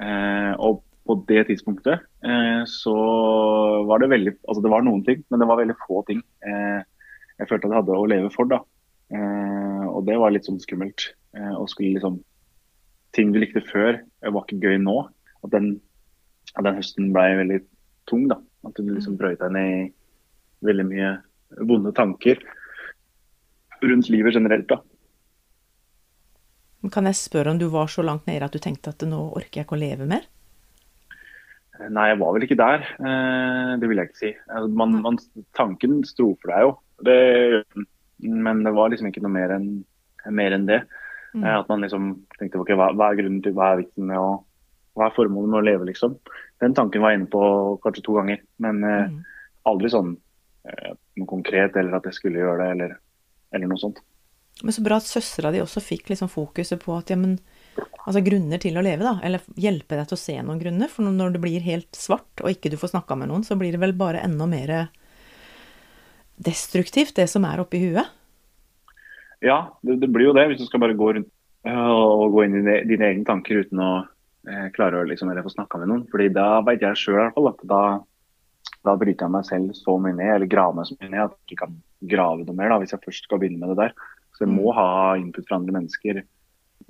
Eh, 0.00 0.52
og 0.64 0.82
på 1.08 1.16
det 1.28 1.46
tidspunktet 1.48 2.04
eh, 2.28 2.62
så 2.68 2.94
var 3.88 4.02
det 4.02 4.10
veldig 4.12 4.32
Altså 4.44 4.60
det 4.60 4.72
var 4.72 4.84
noen 4.84 5.00
ting, 5.06 5.22
men 5.32 5.40
det 5.40 5.48
var 5.48 5.60
veldig 5.60 5.76
få 5.80 6.02
ting 6.08 6.20
eh, 6.44 6.84
jeg 7.38 7.48
følte 7.48 7.68
at 7.68 7.72
jeg 7.72 7.80
hadde 7.80 7.98
å 7.98 8.08
leve 8.10 8.30
for. 8.34 8.50
da. 8.50 8.58
Eh, 9.14 9.84
og 9.88 10.02
det 10.08 10.18
var 10.20 10.34
litt 10.34 10.48
sånn 10.48 10.60
skummelt. 10.62 11.12
Eh, 11.36 11.54
og 11.54 11.70
skulle 11.72 11.96
liksom 11.98 12.22
Ting 13.16 13.30
du 13.32 13.38
likte 13.40 13.62
før, 13.64 13.96
var 14.20 14.44
ikke 14.44 14.58
gøy 14.60 14.76
nå. 14.82 14.98
At 15.40 15.54
den, 15.54 15.70
at 16.52 16.66
den 16.66 16.76
høsten 16.76 17.06
ble 17.14 17.38
veldig 17.38 17.56
tung. 18.10 18.26
da. 18.28 18.36
At 18.68 18.76
du 18.76 18.84
liksom 18.84 19.16
brøyt 19.16 19.40
deg 19.40 19.54
ned 19.54 19.70
i 19.72 19.86
veldig 20.68 20.84
mye 20.90 21.14
vonde 21.70 21.94
tanker 21.96 22.42
rundt 23.80 24.10
livet 24.12 24.36
generelt. 24.36 24.68
da. 24.68 24.82
Kan 26.92 27.08
jeg 27.08 27.16
spørre 27.16 27.54
om 27.54 27.58
du 27.58 27.70
var 27.72 27.88
så 27.88 28.04
langt 28.04 28.28
nede 28.28 28.44
at 28.44 28.52
du 28.52 28.60
tenkte 28.60 28.92
at 28.92 29.08
nå 29.08 29.22
orker 29.32 29.62
jeg 29.62 29.66
ikke 29.66 29.78
å 29.78 29.80
leve 29.80 30.10
mer? 30.10 30.28
Nei, 31.78 32.08
jeg 32.10 32.18
var 32.20 32.34
vel 32.34 32.44
ikke 32.46 32.58
der. 32.58 32.84
Eh, 32.98 33.72
det 33.78 33.88
vil 33.90 34.00
jeg 34.00 34.10
ikke 34.10 34.20
si. 34.20 34.32
Altså, 34.50 34.70
man, 34.80 34.96
man, 35.04 35.18
tanken 35.56 36.00
strofer 36.08 36.52
deg 36.52 36.66
jo. 36.66 36.74
Det, 37.06 37.18
men 38.26 38.64
det 38.66 38.74
var 38.74 38.90
liksom 38.90 39.10
ikke 39.10 39.22
noe 39.24 39.34
mer 39.36 39.54
enn 39.54 39.70
mer 40.34 40.56
enn 40.56 40.66
det. 40.68 40.82
Mm. 41.32 41.44
Eh, 41.44 41.54
at 41.54 41.70
man 41.70 41.84
liksom 41.84 42.12
tenkte 42.36 42.60
okay, 42.60 42.76
hva, 42.78 42.90
hva, 42.98 43.12
er 43.12 43.20
grunnen 43.22 43.42
til, 43.44 43.54
hva 43.56 43.72
er 43.72 43.84
vitsen 43.84 44.08
med 44.10 44.20
å 44.20 44.30
hva 44.98 45.06
er 45.06 45.14
formålet 45.14 45.52
med 45.52 45.60
å 45.60 45.62
leve, 45.62 45.84
liksom. 45.86 46.16
Den 46.58 46.72
tanken 46.74 47.04
var 47.04 47.12
jeg 47.12 47.20
inne 47.20 47.30
på 47.30 47.42
kanskje 47.84 48.02
to 48.02 48.16
ganger, 48.16 48.40
men 48.64 48.80
eh, 48.82 49.04
mm. 49.12 49.20
aldri 49.70 49.92
sånn 49.94 50.16
noe 50.68 51.28
konkret 51.30 51.78
eller 51.80 51.94
at 51.96 52.04
jeg 52.10 52.16
skulle 52.18 52.42
gjøre 52.42 52.64
det. 52.64 52.72
eller 52.74 52.96
eller 53.54 53.70
noe 53.70 53.80
sånt. 53.80 54.00
Men 54.62 54.74
så 54.74 54.82
bra 54.82 54.98
at 54.98 55.06
søstera 55.06 55.52
di 55.54 55.62
også 55.62 55.82
fikk 55.84 56.10
liksom 56.12 56.30
fokuset 56.32 56.80
på 56.82 56.96
at 56.98 57.12
ja, 57.12 57.18
men 57.18 57.38
altså 58.08 58.22
grunner 58.24 58.60
til 58.62 58.78
å 58.78 58.84
leve, 58.84 59.04
da. 59.04 59.16
Eller 59.24 59.44
hjelpe 59.60 59.98
deg 59.98 60.08
til 60.08 60.16
å 60.16 60.20
se 60.20 60.36
noen 60.40 60.60
grunner. 60.60 60.90
For 60.92 61.06
når 61.06 61.34
det 61.34 61.42
blir 61.42 61.64
helt 61.64 61.98
svart, 61.98 62.30
og 62.42 62.50
ikke 62.52 62.72
du 62.72 62.78
får 62.80 62.94
snakka 62.94 63.18
med 63.20 63.30
noen, 63.30 63.44
så 63.46 63.58
blir 63.60 63.74
det 63.74 63.82
vel 63.82 63.96
bare 63.98 64.22
enda 64.24 64.48
mer 64.48 64.74
destruktivt, 66.38 67.16
det 67.18 67.26
som 67.30 67.46
er 67.48 67.60
oppi 67.62 67.80
huet? 67.82 68.14
Ja, 69.44 69.78
det, 69.82 69.98
det, 70.02 70.10
blir 70.10 70.30
jo 70.30 70.36
det. 70.36 70.48
Hvis 70.50 70.62
du 70.62 70.68
skal 70.68 70.82
bare 70.82 70.96
gå 70.98 71.12
rundt 71.16 71.34
og 71.68 72.32
gå 72.32 72.44
inn 72.46 72.54
i 72.54 72.62
dine, 72.62 72.76
dine 72.88 73.10
egne 73.10 73.26
tanker 73.26 73.64
uten 73.64 73.80
å 73.82 73.90
eh, 74.48 74.68
klare 74.74 75.00
å 75.00 75.08
liksom, 75.08 75.30
få 75.44 75.52
snakka 75.52 75.80
med 75.82 75.90
noen. 75.90 76.06
Fordi 76.10 76.30
da 76.34 76.62
veit 76.66 76.84
jeg 76.86 77.00
sjøl 77.02 77.34
at 77.50 77.64
da, 77.68 77.82
da 78.86 78.94
bryter 78.98 79.26
jeg 79.26 79.34
meg 79.34 79.48
selv 79.48 79.74
så 79.76 79.98
mye 80.00 80.16
ned, 80.16 80.32
eller 80.36 80.50
graver 80.50 80.78
meg 80.78 80.88
så 80.88 80.96
mye 80.96 81.12
ned 81.12 81.24
at 81.26 81.34
jeg 81.34 81.58
ikke 81.58 81.66
kan 81.66 81.76
grave 82.14 82.46
noe 82.46 82.56
mer, 82.56 82.72
da, 82.72 82.80
hvis 82.82 82.94
jeg 82.94 83.04
først 83.04 83.28
skal 83.28 83.42
begynne 83.42 83.60
med 83.60 83.74
det 83.74 83.88
der. 83.88 84.08
Så 84.38 84.46
jeg 84.46 84.54
må 84.54 84.70
mm. 84.70 84.74
ha 84.78 84.88
input 85.18 85.48
fra 85.48 85.58
andre 85.58 85.76
mennesker 85.80 86.22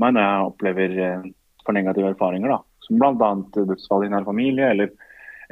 meg 0.03 0.15
når 0.15 0.25
jeg 0.25 0.51
opplever 0.51 0.99
eh, 1.05 1.31
for 1.65 1.77
negative 1.77 2.13
erfaringer. 2.15 2.55
da, 2.55 2.61
Som 2.87 3.01
bl.a. 3.01 3.31
dødsfall 3.57 4.07
i 4.07 4.13
nær 4.13 4.27
familie, 4.29 4.71
eller, 4.75 4.93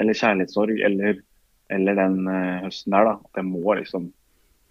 eller 0.00 0.16
kjærlighetssorg, 0.16 0.78
eller, 0.88 1.20
eller 1.72 1.98
den 1.98 2.22
uh, 2.28 2.62
høsten 2.66 2.94
der. 2.94 3.10
da, 3.10 3.16
At 3.20 3.42
jeg 3.42 3.48
må 3.48 3.76
liksom 3.78 4.10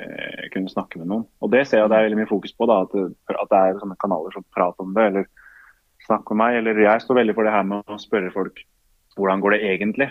uh, 0.02 0.44
kunne 0.54 0.74
snakke 0.74 1.02
med 1.02 1.12
noen. 1.12 1.26
Og 1.42 1.54
Det 1.54 1.66
ser 1.68 1.84
jeg 1.84 1.92
det 1.92 2.00
er 2.00 2.08
veldig 2.10 2.22
mye 2.24 2.32
fokus 2.32 2.56
på. 2.56 2.70
da, 2.72 2.82
At, 2.88 2.96
at 3.36 3.52
det 3.54 3.62
er 3.62 3.82
sånne 3.82 4.00
kanaler 4.02 4.36
som 4.36 4.48
prater 4.56 4.88
om 4.88 4.96
det, 4.98 5.10
eller 5.12 5.30
snakker 6.08 6.38
med 6.38 6.44
meg. 6.44 6.60
Eller 6.62 6.84
jeg 6.88 7.06
står 7.06 7.22
veldig 7.22 7.38
for 7.38 7.48
det 7.48 7.56
her 7.56 7.68
med 7.68 7.86
å 7.86 8.02
spørre 8.02 8.34
folk 8.34 8.64
hvordan 9.16 9.40
går 9.40 9.56
det 9.56 9.64
egentlig. 9.70 10.10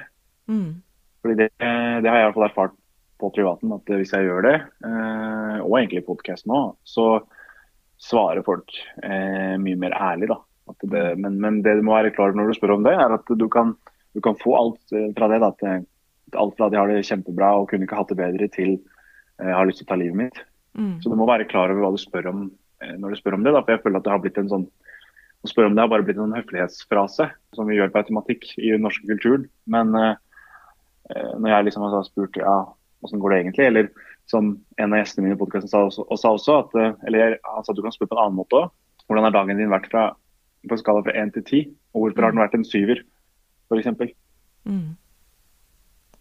Mm. 0.49 0.81
Fordi 1.21 1.35
det, 1.43 1.51
det 1.61 2.09
har 2.09 2.17
jeg 2.17 2.25
i 2.25 2.29
hvert 2.31 2.37
fall 2.39 2.47
erfart 2.47 2.79
på 3.21 3.31
privaten 3.35 3.73
at 3.75 3.91
hvis 3.91 4.13
jeg 4.15 4.27
gjør 4.27 4.47
det, 4.47 4.55
eh, 4.87 5.59
og 5.63 5.77
egentlig 5.79 6.03
i 6.03 6.07
podkasten 6.09 6.55
òg, 6.55 6.75
så 6.89 7.07
svarer 8.05 8.45
folk 8.47 8.73
eh, 9.03 9.55
mye 9.61 9.81
mer 9.81 9.97
ærlig. 9.97 10.31
Det, 10.83 11.03
men, 11.21 11.39
men, 11.41 11.61
det 11.65 11.77
du 11.79 11.85
må 11.85 11.97
være 11.97 12.13
klar 12.15 12.33
over 12.33 12.41
når 12.41 12.53
du 12.53 12.59
spør 12.59 12.77
om 12.77 12.87
det, 12.87 12.95
er 12.97 13.17
at 13.17 13.29
du 13.29 13.47
kan, 13.53 13.75
du 14.17 14.23
kan 14.25 14.39
få 14.41 14.57
alt 14.59 14.97
eh, 14.97 15.11
fra 15.17 15.29
det 15.33 15.41
da, 15.45 15.53
til, 15.61 15.87
alt 16.41 16.57
fra 16.59 16.69
at 16.69 16.75
de 16.75 16.81
har 16.81 16.91
det 16.91 17.05
kjempebra 17.09 17.55
og 17.61 17.69
kunne 17.71 17.89
ikke 17.89 17.99
hatt 18.01 18.13
det 18.13 18.21
bedre, 18.21 18.51
til 18.53 18.77
jeg 19.35 19.51
har 19.51 19.67
lyst 19.67 19.81
til 19.83 19.89
å 19.89 19.91
ta 19.91 19.99
livet 19.99 20.19
mitt. 20.19 20.37
Mm. 20.79 20.99
Så 21.03 21.11
du 21.11 21.17
må 21.19 21.27
være 21.27 21.49
klar 21.51 21.73
over 21.73 21.83
hva 21.83 21.95
du 21.95 21.99
spør 21.99 22.29
om 22.31 22.45
når 23.01 23.15
du 23.15 23.19
spør 23.19 23.35
om 23.35 23.43
det. 23.43 23.51
Da. 23.55 23.63
For 23.65 23.75
jeg 23.75 23.81
føler 23.83 23.99
at 23.99 24.05
det 24.07 24.13
har 24.13 24.21
blitt 24.23 24.39
en 24.39 24.51
sånn 24.53 24.67
å 25.45 25.51
spørre 25.51 25.69
om 25.69 25.75
det 25.77 25.83
har 25.85 25.91
bare 25.93 26.05
blitt 26.07 26.21
en 26.21 26.33
høflighetsfrase 26.33 27.27
som 27.57 27.69
vi 27.69 27.77
gjør 27.77 27.91
på 27.93 28.01
automatikk 28.01 28.47
i 28.57 28.71
den 28.73 28.85
norske 28.87 29.05
kulturen. 29.11 29.45
Men 29.69 29.93
uh, 29.93 30.15
når 31.11 31.51
jeg 31.51 31.67
liksom 31.69 31.85
har 31.85 32.07
spurt 32.07 32.39
ja, 32.41 32.55
hvordan 33.05 33.23
går 33.23 33.33
det 33.33 33.39
egentlig, 33.43 33.69
eller 33.69 33.89
som 34.31 34.51
en 34.81 34.93
av 34.95 35.01
gjestene 35.03 35.27
mine 35.27 35.37
i 35.37 35.41
podkasten 35.41 35.71
sa, 35.71 35.85
sa, 35.93 36.33
også, 36.33 36.59
at, 36.65 36.77
eller 37.07 37.39
han 37.45 37.65
sa 37.65 37.73
at 37.73 37.79
du 37.79 37.85
kan 37.85 37.95
spørre 37.95 38.15
på 38.15 38.19
en 38.19 38.23
annen 38.25 38.39
måte 38.41 38.61
òg. 38.63 38.75
Hvordan 39.05 39.27
har 39.27 39.35
dagen 39.35 39.61
din 39.61 39.73
vært 39.73 39.91
fra, 39.93 40.05
på 40.65 40.77
en 40.77 40.81
skala 40.81 41.05
fra 41.05 41.17
én 41.21 41.33
til 41.35 41.45
ti? 41.45 41.65
Og 41.93 42.07
hvorfor 42.07 42.25
har 42.25 42.33
den 42.33 42.41
vært 42.41 42.57
en 42.57 42.65
syver, 42.65 43.03
f.eks.? 43.69 44.15
Mm. 44.65 44.95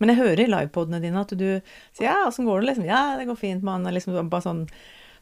Men 0.02 0.12
jeg 0.12 0.20
hører 0.20 0.44
i 0.44 0.50
livepodene 0.52 1.00
dine 1.00 1.22
at 1.24 1.32
du 1.40 1.48
sier 1.96 2.10
ja, 2.10 2.18
åssen 2.28 2.48
går 2.50 2.60
det? 2.60 2.74
liksom? 2.74 2.90
Ja, 2.90 3.16
det 3.16 3.30
går 3.30 3.40
fint. 3.40 3.63
Man 3.63 3.88
er 3.88 3.96
liksom 3.96 4.18
bare 4.28 4.44
sånn 4.44 4.66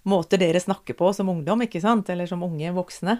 måter 0.10 0.42
dere 0.42 0.58
snakker 0.64 0.98
på 0.98 1.12
som 1.14 1.30
ungdom, 1.30 1.62
ikke 1.68 1.84
sant? 1.84 2.10
Eller 2.10 2.26
som 2.30 2.42
unge 2.48 2.74
voksne. 2.74 3.20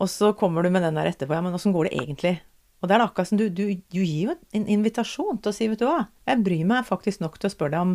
Og 0.00 0.08
så 0.08 0.32
kommer 0.36 0.64
du 0.64 0.72
med 0.72 0.86
den 0.86 0.96
der 0.96 1.10
etterpå. 1.10 1.36
Ja, 1.36 1.42
men 1.44 1.56
åssen 1.56 1.74
går 1.76 1.90
det 1.90 1.98
egentlig? 2.00 2.38
Og 2.80 2.88
det 2.88 2.96
er 2.96 3.04
akkurat 3.04 3.30
som 3.30 3.40
du, 3.40 3.48
du, 3.48 3.64
du, 3.92 4.00
gir 4.02 4.30
jo 4.30 4.34
en 4.56 4.66
invitasjon 4.70 5.40
til 5.40 5.52
å 5.52 5.56
si, 5.56 5.68
vet 5.70 5.80
du 5.80 5.86
hva, 5.88 6.06
jeg 6.28 6.42
bryr 6.44 6.66
meg 6.68 6.88
faktisk 6.88 7.22
nok 7.22 7.38
til 7.40 7.48
å 7.48 7.54
spørre 7.54 7.72
deg 7.74 7.86
om 7.86 7.94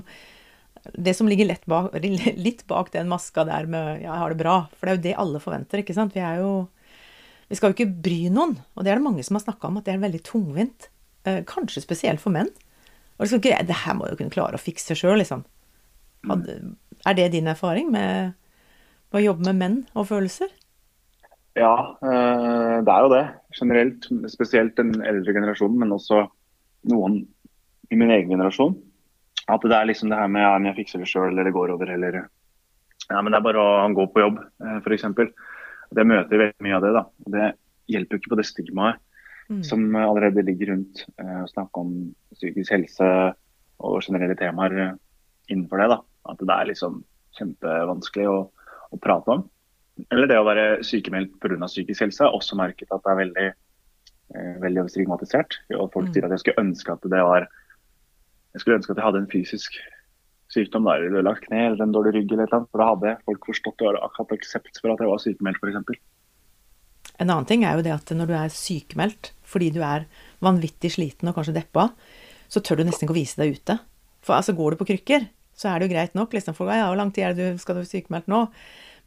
det 0.98 1.14
som 1.14 1.30
ligger 1.30 1.52
bak, 1.70 1.94
litt 2.48 2.66
bak 2.68 2.92
den 2.94 3.10
maska 3.12 3.46
der 3.46 3.68
med 3.70 4.02
'ja, 4.02 4.10
jeg 4.10 4.20
har 4.20 4.30
det 4.34 4.44
bra'. 4.44 4.68
For 4.76 4.86
det 4.86 4.92
er 4.92 4.98
jo 4.98 5.04
det 5.04 5.20
alle 5.22 5.40
forventer, 5.40 5.82
ikke 5.82 5.94
sant. 5.94 6.16
Vi 6.16 6.20
er 6.22 6.42
jo 6.42 6.70
Vi 7.52 7.58
skal 7.58 7.74
jo 7.74 7.76
ikke 7.76 8.02
bry 8.02 8.30
noen. 8.32 8.56
Og 8.78 8.86
det 8.86 8.92
er 8.92 8.96
det 8.96 9.04
mange 9.04 9.24
som 9.28 9.36
har 9.36 9.44
snakka 9.44 9.68
om, 9.68 9.78
at 9.78 9.84
det 9.84 9.94
er 9.94 10.00
veldig 10.00 10.24
tungvint. 10.24 10.88
Eh, 11.26 11.44
kanskje 11.44 11.82
spesielt 11.84 12.22
for 12.22 12.32
menn. 12.32 12.48
Og 13.20 13.28
liksom, 13.28 13.42
det 13.42 13.76
her 13.76 13.94
må 13.94 14.08
du 14.08 14.16
kunne 14.16 14.32
klare 14.32 14.56
å 14.56 14.62
fikse 14.62 14.96
sjøl, 14.96 15.20
liksom. 15.20 15.44
Er 17.06 17.14
det 17.14 17.32
din 17.34 17.48
erfaring 17.52 17.92
med 17.92 18.32
å 19.12 19.20
jobbe 19.20 19.52
med 19.52 19.56
menn 19.60 19.78
og 19.94 20.08
følelser? 20.08 20.48
Ja, 21.60 21.98
eh, 22.00 22.78
det 22.86 22.94
er 22.94 23.06
jo 23.06 23.12
det. 23.12 23.24
Generelt. 23.58 24.08
Spesielt 24.32 24.78
den 24.80 24.94
eldre 25.04 25.36
generasjonen, 25.36 25.80
men 25.84 25.96
også 25.96 26.24
noen 26.92 27.22
i 27.92 28.00
min 28.00 28.14
egen 28.14 28.32
generasjon. 28.32 28.78
At 29.52 29.64
det 29.68 29.76
er 29.76 29.90
liksom 29.90 30.12
det 30.12 30.20
her 30.20 30.32
med 30.32 30.46
ja, 30.46 30.54
jeg 30.70 30.80
fikser 30.80 31.04
det 31.04 31.10
sjøl, 31.12 31.32
eller 31.32 31.50
det 31.50 31.56
går 31.56 31.76
over, 31.76 31.92
eller 31.92 32.22
Ja, 33.12 33.20
men 33.20 33.34
det 33.34 33.42
er 33.42 33.44
bare 33.44 33.60
å 33.60 33.90
gå 33.98 34.06
på 34.14 34.24
jobb, 34.24 34.40
eh, 34.64 34.80
f.eks. 34.80 35.08
Det 35.92 36.08
møter 36.08 36.40
veldig 36.40 36.64
mye 36.64 36.78
av 36.78 36.86
det. 36.86 36.92
da. 36.96 37.06
Det 37.36 37.48
hjelper 37.92 38.16
jo 38.16 38.22
ikke 38.22 38.32
på 38.32 38.40
det 38.40 38.48
stigmaet 38.48 39.02
mm. 39.52 39.64
som 39.68 39.84
allerede 40.00 40.46
ligger 40.48 40.72
rundt 40.72 41.04
eh, 41.20 41.42
å 41.44 41.50
snakke 41.52 41.84
om 41.84 41.96
psykisk 42.38 42.72
helse 42.72 43.10
og 43.82 44.04
generelle 44.06 44.38
temaer 44.40 44.94
innenfor 45.52 45.84
det. 45.84 45.90
da. 45.92 46.00
At 46.32 46.40
det 46.40 46.56
er 46.56 46.70
liksom 46.70 47.02
kjempevanskelig 47.36 48.30
å, 48.32 48.38
å 48.96 49.02
prate 49.04 49.36
om. 49.36 49.44
Eller 50.12 50.30
det 50.30 50.40
å 50.40 50.48
være 50.48 50.84
sykemeldt 50.88 51.38
pga. 51.42 51.58
psykisk 51.68 52.06
helse. 52.06 52.24
Har 52.24 52.38
også 52.38 52.58
merket 52.60 52.92
at 52.92 53.04
det 53.04 53.12
er 53.12 53.20
veldig, 53.20 53.48
eh, 54.36 54.54
veldig 54.64 54.86
stigmatisert. 54.90 55.60
Og 55.78 55.92
folk 55.94 56.10
mm. 56.10 56.14
sier 56.14 56.28
at 56.28 56.36
jeg 56.36 56.46
skulle 56.46 56.64
ønske 56.66 56.96
at 56.96 57.10
det 57.12 57.26
var 57.28 57.50
jeg 58.52 58.64
skulle 58.64 58.78
ønske 58.82 58.92
at 58.92 59.00
jeg 59.00 59.08
hadde 59.08 59.22
en 59.24 59.32
fysisk 59.32 59.76
sykdom, 60.52 60.88
da, 60.88 60.98
eller 61.00 61.24
lagt 61.24 61.46
kne 61.46 61.62
eller 61.70 61.86
en 61.86 61.94
dårlig 61.96 62.18
rygg. 62.18 62.34
eller 62.36 62.50
noe, 62.52 62.68
for 62.68 62.82
Da 62.82 62.88
hadde 62.90 63.14
folk 63.28 63.46
forstått 63.48 63.84
og 63.88 64.00
hatt 64.18 64.34
aksept 64.36 64.82
for 64.82 64.92
at 64.92 65.00
jeg 65.00 65.12
var 65.12 65.22
sykemeldt, 65.24 65.62
f.eks. 65.62 66.02
En 67.22 67.30
annen 67.30 67.48
ting 67.48 67.64
er 67.64 67.78
jo 67.78 67.86
det 67.86 67.94
at 67.94 68.12
når 68.16 68.28
du 68.28 68.36
er 68.36 68.52
sykemeldt 68.52 69.32
fordi 69.48 69.70
du 69.76 69.82
er 69.84 70.08
vanvittig 70.44 70.94
sliten 70.96 71.30
og 71.30 71.36
kanskje 71.36 71.56
deppa, 71.56 71.90
så 72.52 72.60
tør 72.64 72.82
du 72.82 72.86
nesten 72.88 73.06
ikke 73.06 73.16
å 73.16 73.20
vise 73.20 73.40
deg 73.40 73.56
ute. 73.56 73.78
For 74.24 74.36
altså, 74.36 74.56
går 74.56 74.74
du 74.74 74.82
på 74.82 74.88
krykker, 74.92 75.28
så 75.56 75.72
er 75.72 75.80
det 75.80 75.88
jo 75.88 75.94
greit 75.96 76.16
nok. 76.16 76.34
liksom, 76.34 76.56
for 76.56 76.72
ja, 76.72 76.88
Hvor 76.88 77.00
lang 77.00 77.12
tid 77.12 77.24
er 77.24 77.34
det 77.36 77.52
du 77.54 77.62
skal 77.62 77.76
du 77.76 77.82
være 77.82 77.92
sykemeldt 77.92 78.32
nå? 78.32 78.48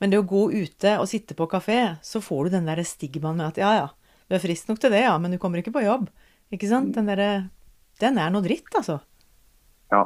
Men 0.04 0.12
det 0.12 0.18
å 0.20 0.26
gå 0.28 0.50
ute 0.52 0.98
og 1.00 1.08
sitte 1.08 1.32
på 1.32 1.46
kafé, 1.48 1.96
så 2.04 2.20
får 2.20 2.50
du 2.50 2.58
den 2.58 2.66
der 2.68 2.82
stigmaen 2.84 3.38
med 3.40 3.54
at 3.54 3.60
ja, 3.62 3.70
ja, 3.78 3.86
du 4.28 4.36
er 4.36 4.42
frisk 4.42 4.68
nok 4.68 4.82
til 4.82 4.92
det, 4.92 5.00
ja, 5.06 5.14
men 5.16 5.32
du 5.32 5.38
kommer 5.40 5.62
ikke 5.62 5.72
på 5.72 5.80
jobb. 5.80 6.10
Ikke 6.52 6.68
sant? 6.68 6.90
Den 6.92 7.08
derre 7.08 7.48
Den 8.02 8.18
er 8.20 8.28
noe 8.34 8.44
dritt, 8.44 8.68
altså. 8.76 8.98
Ja. 9.94 10.02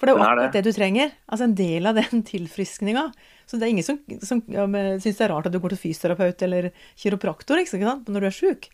For 0.00 0.08
det 0.08 0.14
er 0.14 0.16
jo 0.16 0.22
akkurat 0.24 0.54
det. 0.54 0.62
det 0.62 0.70
du 0.72 0.76
trenger. 0.78 1.12
Altså 1.28 1.44
en 1.44 1.56
del 1.58 1.90
av 1.90 1.98
den 2.00 2.22
tilfriskninga. 2.32 3.04
Så 3.44 3.60
det 3.60 3.66
er 3.66 3.74
ingen 3.74 3.84
som, 3.84 4.00
som 4.24 4.40
ja, 4.48 4.64
syns 5.02 5.20
det 5.20 5.26
er 5.26 5.34
rart 5.34 5.50
at 5.50 5.52
du 5.52 5.60
går 5.60 5.74
til 5.74 5.82
fysioterapeut 5.82 6.46
eller 6.46 6.70
kiropraktor 7.04 7.60
ikke 7.60 7.74
sant? 7.74 8.08
når 8.08 8.24
du 8.24 8.28
er 8.30 8.38
sjuk. 8.38 8.70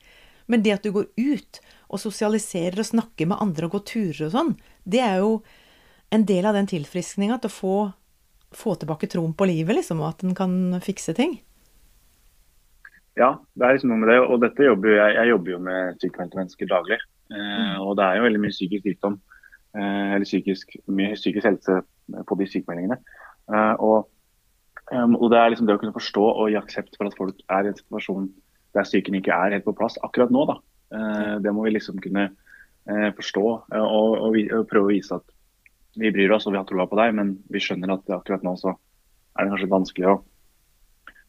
Men 0.47 0.63
det 0.63 0.77
at 0.77 0.87
du 0.87 0.93
går 0.95 1.11
ut 1.19 1.61
og 1.89 2.05
sosialiserer 2.05 2.79
og 2.79 2.93
snakker 2.93 3.33
med 3.33 3.43
andre 3.43 3.67
og 3.67 3.75
går 3.75 3.85
turer 3.91 4.27
og 4.29 4.37
sånn, 4.37 4.55
det 4.87 5.03
er 5.03 5.19
jo 5.25 5.41
en 6.15 6.25
del 6.29 6.47
av 6.49 6.57
den 6.57 6.69
tilfriskninga 6.71 7.41
til 7.43 7.51
å 7.51 7.57
få, 7.59 7.77
få, 8.55 8.75
tilbake 8.81 9.11
troen 9.11 9.35
på 9.37 9.49
livet, 9.49 9.81
liksom, 9.81 10.03
og 10.03 10.13
at 10.13 10.25
en 10.25 10.37
kan 10.39 10.53
fikse 10.85 11.15
ting. 11.17 11.39
Ja, 13.19 13.35
det 13.59 13.67
er 13.67 13.75
liksom 13.75 13.91
noe 13.91 14.03
med 14.03 14.13
det. 14.13 14.21
Og 14.25 14.43
dette 14.45 14.69
jobber 14.69 14.95
jeg, 14.95 15.17
jeg 15.17 15.33
jobber 15.33 15.55
jo 15.55 15.63
med 15.67 15.97
psykiske 15.99 16.39
mennesker 16.39 16.71
daglig. 16.71 17.01
Eh, 17.33 17.39
mm. 17.39 17.81
Og 17.85 17.97
det 17.99 18.07
er 18.07 18.21
jo 18.21 18.29
veldig 18.29 18.45
mye 18.45 18.55
psykisk 18.55 18.87
sykdom 18.87 19.19
Eh, 19.77 20.13
eller 20.15 20.25
psykisk, 20.25 20.77
mye 20.89 21.17
psykisk 21.17 21.45
helse 21.45 21.81
på 22.27 22.37
de 22.41 22.47
sykemeldingene. 22.49 22.97
Eh, 23.53 23.75
og, 23.85 24.09
og, 24.91 25.27
det 25.31 25.41
er 25.41 25.53
liksom 25.53 25.69
det 25.69 25.77
å 25.77 25.81
kunne 25.83 25.97
forstå 25.97 26.25
og 26.25 26.49
gi 26.49 26.59
aksept 26.61 26.97
for 26.97 27.09
at 27.09 27.17
folk 27.19 27.43
er 27.53 27.67
i 27.67 27.73
en 27.73 27.77
situasjon 27.77 28.31
der 28.77 28.89
psyken 28.89 29.19
ikke 29.19 29.35
er 29.35 29.57
helt 29.57 29.67
på 29.67 29.77
plass 29.77 29.99
akkurat 30.07 30.33
nå. 30.33 30.47
da. 30.49 30.59
Eh, 30.97 31.35
det 31.45 31.53
må 31.55 31.67
vi 31.67 31.77
liksom 31.77 32.01
kunne 32.05 32.31
forstå 32.89 33.43
og, 33.45 34.13
og, 34.25 34.37
og 34.41 34.63
prøve 34.71 34.87
å 34.87 34.93
vise 34.95 35.17
at 35.19 35.25
vi 35.97 36.11
bryr 36.15 36.35
oss 36.35 36.47
og 36.47 36.55
vi 36.55 36.61
har 36.61 36.67
troa 36.69 36.89
på 36.91 36.99
deg, 36.99 37.15
men 37.17 37.37
vi 37.53 37.63
skjønner 37.63 37.95
at 37.95 38.11
akkurat 38.19 38.45
nå 38.47 38.55
så 38.61 38.75
er 38.75 39.45
det 39.47 39.53
kanskje 39.55 39.77
vanskelig 39.77 40.11
å 40.15 40.19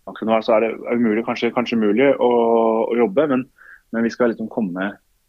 Akkurat 0.09 0.29
nå 0.31 0.37
så 0.41 0.55
er 0.55 0.63
det 0.63 0.95
umulig, 0.97 1.21
kanskje, 1.27 1.51
kanskje 1.53 1.77
mulig 1.77 2.07
å, 2.17 2.29
å 2.89 2.95
jobbe, 2.97 3.27
men, 3.29 3.43
men, 3.93 4.01
vi 4.01 4.09
skal 4.09 4.31
liksom 4.31 4.47
komme, 4.49 4.87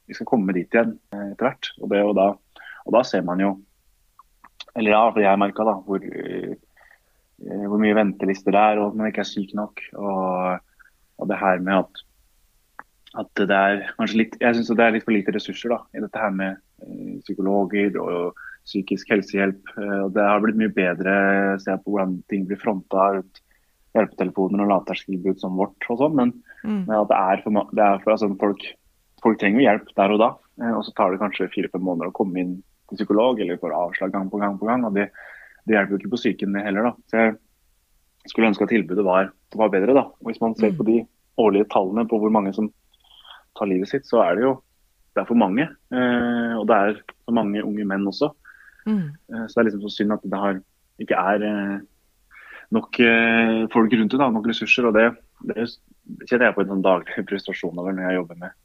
vi 0.09 0.17
skal 0.17 0.29
komme 0.31 0.55
dit 0.57 0.73
igjen 0.73 0.95
etter 1.13 1.45
hvert. 1.45 1.69
Og 1.85 2.15
da 2.17 2.31
og 2.87 2.97
da 2.97 3.03
ser 3.07 3.25
man 3.27 3.43
jo 3.43 3.55
Eller 4.79 4.95
ja, 4.95 5.03
for 5.11 5.23
jeg 5.23 5.41
merka 5.41 5.67
da 5.67 5.75
hvor, 5.83 6.05
eh, 6.05 6.55
hvor 7.67 7.81
mye 7.83 7.97
ventelister 7.99 8.55
det 8.55 8.61
er, 8.61 8.79
og 8.79 8.93
at 8.93 8.99
man 9.01 9.09
ikke 9.11 9.25
er 9.25 9.27
syk 9.27 9.55
nok. 9.59 9.83
Og, 9.99 10.61
og 11.19 11.31
det 11.31 11.39
her 11.41 11.59
med 11.65 11.81
at, 11.81 12.03
at 13.25 13.43
det 13.51 13.57
er 13.57 13.83
kanskje 13.97 14.21
litt 14.21 14.37
Jeg 14.39 14.57
syns 14.57 14.71
det 14.71 14.85
er 14.85 14.95
litt 14.95 15.07
for 15.09 15.17
lite 15.17 15.35
ressurser 15.35 15.75
da, 15.75 15.81
i 15.91 16.05
dette 16.05 16.23
her 16.23 16.31
med 16.37 16.61
eh, 16.87 17.19
psykologer 17.27 17.99
og 18.01 18.39
psykisk 18.71 19.11
helsehjelp. 19.13 19.73
Eh, 19.77 20.05
det 20.15 20.27
har 20.27 20.43
blitt 20.43 20.59
mye 20.61 20.75
bedre 20.75 21.15
å 21.55 21.61
se 21.63 21.75
på 21.83 21.95
hvordan 21.95 22.21
ting 22.31 22.47
blir 22.49 22.61
fronta 22.61 23.11
rundt 23.17 23.43
hjelpetelefoner 23.97 24.63
og 24.63 24.71
lavterskeltilbud 24.71 25.41
som 25.43 25.59
vårt 25.59 25.89
og 25.91 25.99
sånn, 25.99 26.15
men, 26.15 26.33
mm. 26.63 26.85
men, 26.87 26.95
det 27.11 27.17
er 27.19 27.43
for, 27.43 27.73
det 27.75 27.83
er 27.83 28.03
for 28.05 28.15
altså, 28.15 28.29
folk, 28.39 28.63
folk 29.25 29.41
trenger 29.41 29.65
hjelp 29.65 29.91
der 29.99 30.15
og 30.15 30.23
da. 30.23 30.31
Og 30.77 30.85
så 30.87 30.93
tar 30.95 31.11
det 31.11 31.23
kanskje 31.23 31.49
fire-fem 31.51 31.83
måneder 31.83 32.13
å 32.13 32.15
komme 32.15 32.39
inn 32.39 32.53
til 32.91 33.01
psykolog 33.01 33.41
eller 33.41 33.59
får 33.59 33.75
avslag 33.75 34.13
gang 34.15 34.29
på 34.31 34.39
gang 34.39 34.59
på 34.61 34.69
gang. 34.69 34.85
og 34.87 34.95
Det, 34.95 35.09
det 35.67 35.75
hjelper 35.75 35.97
jo 35.97 36.01
ikke 36.03 36.13
på 36.15 36.21
psyken 36.21 36.59
heller. 36.61 36.91
da. 36.91 36.93
Så 37.11 37.23
jeg 37.25 38.33
skulle 38.33 38.51
ønske 38.53 38.67
at 38.67 38.75
tilbudet 38.75 39.07
var, 39.07 39.33
var 39.57 39.73
bedre. 39.73 39.97
da. 39.97 40.07
Og 40.21 40.31
Hvis 40.31 40.43
man 40.43 40.55
ser 40.59 40.77
på 40.77 40.87
de 40.87 41.01
årlige 41.41 41.71
tallene 41.73 42.07
på 42.09 42.21
hvor 42.21 42.35
mange 42.35 42.53
som 42.55 42.69
tar 43.59 43.71
livet 43.71 43.91
sitt, 43.91 44.07
så 44.07 44.23
er 44.27 44.37
det 44.37 44.47
jo 44.47 44.59
det 45.15 45.25
er 45.25 45.29
for 45.29 45.39
mange. 45.39 45.67
Eh, 45.67 46.53
og 46.59 46.69
det 46.71 46.77
er 46.77 47.01
for 47.25 47.35
mange 47.35 47.65
unge 47.65 47.87
menn 47.89 48.07
også. 48.07 48.31
Mm. 48.87 49.11
Eh, 49.33 49.47
så 49.47 49.55
det 49.55 49.63
er 49.63 49.69
liksom 49.69 49.85
så 49.85 49.93
synd 49.95 50.17
at 50.17 50.27
det 50.33 50.41
har, 50.43 50.59
ikke 51.03 51.21
er 51.33 51.47
eh, 51.49 51.77
nok 52.77 53.01
eh, 53.05 53.61
folk 53.73 53.95
rundt 53.97 54.15
det, 54.15 54.21
da, 54.23 54.31
nok 54.33 54.51
ressurser. 54.51 54.89
og 54.89 54.97
det, 54.97 55.07
det 55.51 55.69
kjenner 56.29 56.49
jeg 56.49 56.57
på 56.57 56.65
en 56.65 56.75
sånn 56.75 56.85
daglig 56.87 57.17
frustrasjon 57.31 57.81
over 57.83 57.97
når 57.97 58.09
jeg 58.09 58.21
jobber 58.21 58.43
med, 58.45 58.59